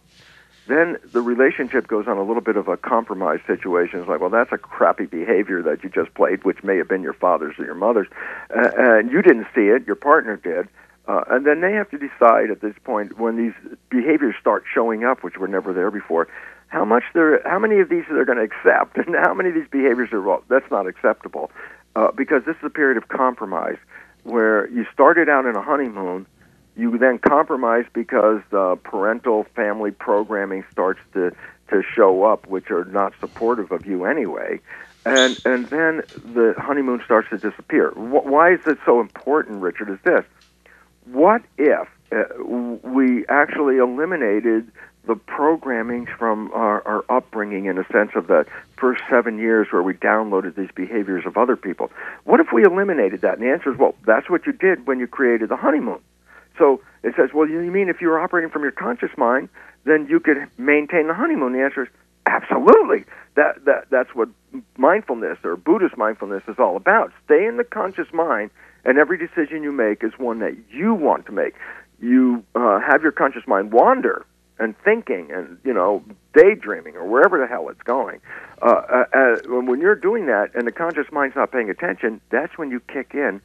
[0.66, 4.00] then the relationship goes on a little bit of a compromise situation.
[4.00, 7.02] It's like, well, that's a crappy behavior that you just played, which may have been
[7.02, 8.08] your father's or your mother's,
[8.54, 10.68] uh, and you didn't see it, your partner did.
[11.06, 13.52] Uh, and then they have to decide at this point when these
[13.90, 16.28] behaviors start showing up, which were never there before,
[16.68, 19.54] how much they're, how many of these they're going to accept, and how many of
[19.54, 21.50] these behaviors are well, that's not acceptable,
[21.94, 23.76] uh, because this is a period of compromise
[24.22, 26.26] where you started out in a honeymoon,
[26.76, 31.30] you then compromise because the parental family programming starts to
[31.70, 34.60] to show up, which are not supportive of you anyway,
[35.06, 37.90] and and then the honeymoon starts to disappear.
[37.92, 39.90] Wh- Why is it so important, Richard?
[39.90, 40.24] Is this?
[41.04, 42.24] What if uh,
[42.82, 44.70] we actually eliminated
[45.06, 48.46] the programming from our, our upbringing in a sense of the
[48.78, 51.90] first seven years where we downloaded these behaviors of other people?
[52.24, 53.34] What if we eliminated that?
[53.38, 56.00] And the answer is, well, that's what you did when you created the honeymoon.
[56.58, 59.48] So it says, well, you mean if you were operating from your conscious mind,
[59.84, 61.52] then you could maintain the honeymoon?
[61.52, 61.88] The answer is
[62.26, 63.04] absolutely.
[63.34, 64.28] That that that's what
[64.76, 67.12] mindfulness or Buddhist mindfulness is all about.
[67.24, 68.50] Stay in the conscious mind,
[68.84, 71.54] and every decision you make is one that you want to make.
[72.00, 74.24] You uh, have your conscious mind wander
[74.58, 78.20] and thinking and you know daydreaming or wherever the hell it's going.
[78.62, 82.56] Uh, uh, uh, when you're doing that and the conscious mind's not paying attention, that's
[82.56, 83.40] when you kick in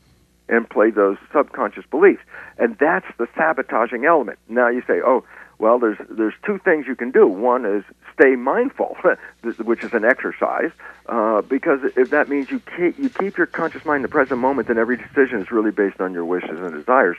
[0.50, 2.22] and play those subconscious beliefs.
[2.58, 4.40] And that's the sabotaging element.
[4.50, 5.24] Now you say, oh,
[5.60, 7.28] Well, there's there's two things you can do.
[7.28, 7.84] One is
[8.14, 8.96] stay mindful,
[9.64, 10.72] which is an exercise,
[11.08, 14.40] uh, because if that means you keep you keep your conscious mind in the present
[14.40, 17.18] moment, then every decision is really based on your wishes and desires.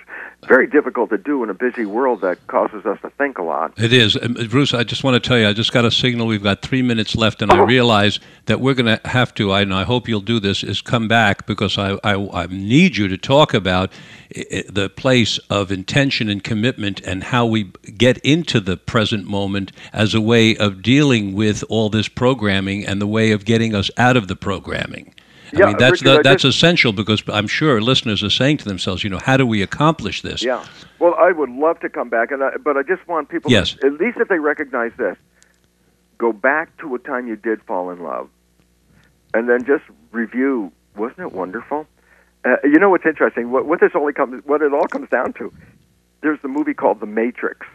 [0.48, 3.74] Very difficult to do in a busy world that causes us to think a lot.
[3.76, 4.16] It is,
[4.48, 4.72] Bruce.
[4.72, 6.26] I just want to tell you, I just got a signal.
[6.26, 9.52] We've got three minutes left, and I realize that we're going to have to.
[9.52, 10.64] I, and I hope you'll do this.
[10.64, 13.92] Is come back because I I, I need you to talk about
[14.30, 17.64] the place of intention and commitment and how we
[17.96, 23.00] get into the present moment as a way of dealing with all this programming and
[23.00, 25.14] the way of getting us out of the programming.
[25.52, 28.58] Yeah, I mean that's Richard, the, that's just, essential because I'm sure listeners are saying
[28.58, 30.42] to themselves, you know, how do we accomplish this?
[30.42, 30.64] Yeah.
[31.00, 33.72] Well, I would love to come back, and I, but I just want people, yes.
[33.74, 35.16] to, at least if they recognize this,
[36.18, 38.28] go back to a time you did fall in love,
[39.34, 40.70] and then just review.
[40.96, 41.86] Wasn't it wonderful?
[42.44, 43.50] Uh, you know what's interesting?
[43.50, 45.52] What, what this only comes, what it all comes down to,
[46.20, 47.66] there's the movie called The Matrix,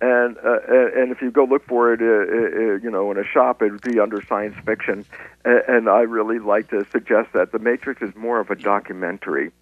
[0.00, 0.58] and uh,
[0.94, 3.72] and if you go look for it, uh, uh, you know, in a shop, it
[3.72, 5.06] would be under science fiction,
[5.44, 9.52] and I really like to suggest that The Matrix is more of a documentary.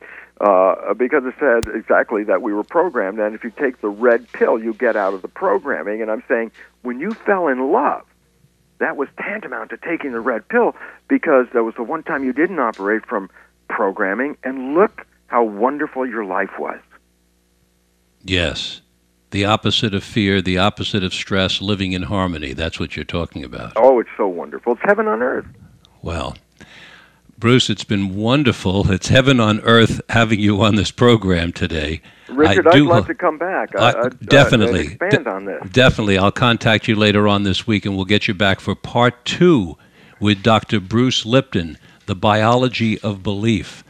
[0.40, 4.30] Uh, because it said exactly that we were programmed, and if you take the red
[4.32, 6.02] pill, you get out of the programming.
[6.02, 6.50] And I'm saying,
[6.82, 8.04] when you fell in love,
[8.78, 10.74] that was tantamount to taking the red pill
[11.06, 13.30] because that was the one time you didn't operate from
[13.68, 16.80] programming, and look how wonderful your life was.
[18.24, 18.80] Yes.
[19.34, 22.52] The opposite of fear, the opposite of stress, living in harmony.
[22.52, 23.72] That's what you're talking about.
[23.74, 24.74] Oh, it's so wonderful.
[24.74, 25.46] It's heaven on earth.
[26.02, 26.36] Well,
[27.36, 28.92] Bruce, it's been wonderful.
[28.92, 32.00] It's heaven on earth having you on this program today.
[32.28, 33.74] Richard, I would love to come back.
[33.76, 34.92] I, I, definitely.
[34.92, 35.68] expand on this.
[35.68, 36.16] Definitely.
[36.16, 39.76] I'll contact you later on this week and we'll get you back for part two
[40.20, 40.78] with Dr.
[40.78, 41.76] Bruce Lipton
[42.06, 43.82] the Biology of Belief.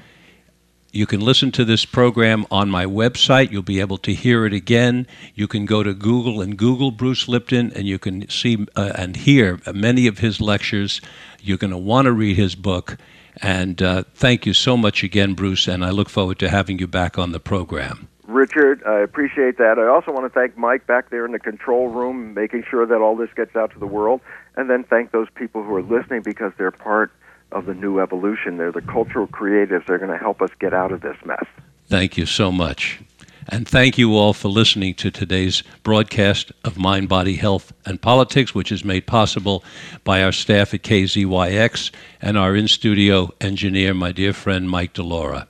[0.95, 3.51] You can listen to this program on my website.
[3.51, 5.09] You'll be able to hear it again.
[5.35, 9.17] You can go to Google and Google Bruce Lipton, and you can see uh, and
[9.17, 11.01] hear many of his lectures.
[11.41, 12.97] You're going to want to read his book.
[13.43, 16.87] And uh, thank you so much again, Bruce, and I look forward to having you
[16.87, 18.07] back on the program.
[18.29, 19.81] Richard, I appreciate that.
[19.81, 23.01] I also want to thank Mike back there in the control room, making sure that
[23.01, 24.21] all this gets out to the world,
[24.55, 27.11] and then thank those people who are listening because they're part
[27.53, 28.57] of the new evolution.
[28.57, 29.87] They're the cultural creatives.
[29.87, 31.45] They're going to help us get out of this mess.
[31.87, 33.01] Thank you so much.
[33.49, 38.55] And thank you all for listening to today's broadcast of Mind, Body, Health, and Politics,
[38.55, 39.63] which is made possible
[40.03, 41.91] by our staff at KZYX
[42.23, 45.47] and our in studio engineer, my dear friend Mike Delora.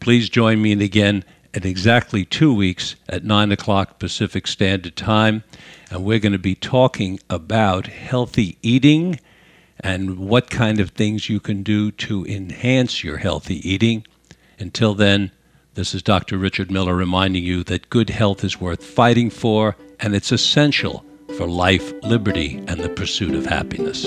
[0.00, 5.44] Please join me again in exactly two weeks at 9 o'clock Pacific Standard Time,
[5.90, 9.20] and we're going to be talking about healthy eating
[9.86, 14.04] and what kind of things you can do to enhance your healthy eating.
[14.58, 15.30] Until then,
[15.74, 16.38] this is Dr.
[16.38, 21.04] Richard Miller reminding you that good health is worth fighting for and it's essential
[21.36, 24.06] for life, liberty, and the pursuit of happiness.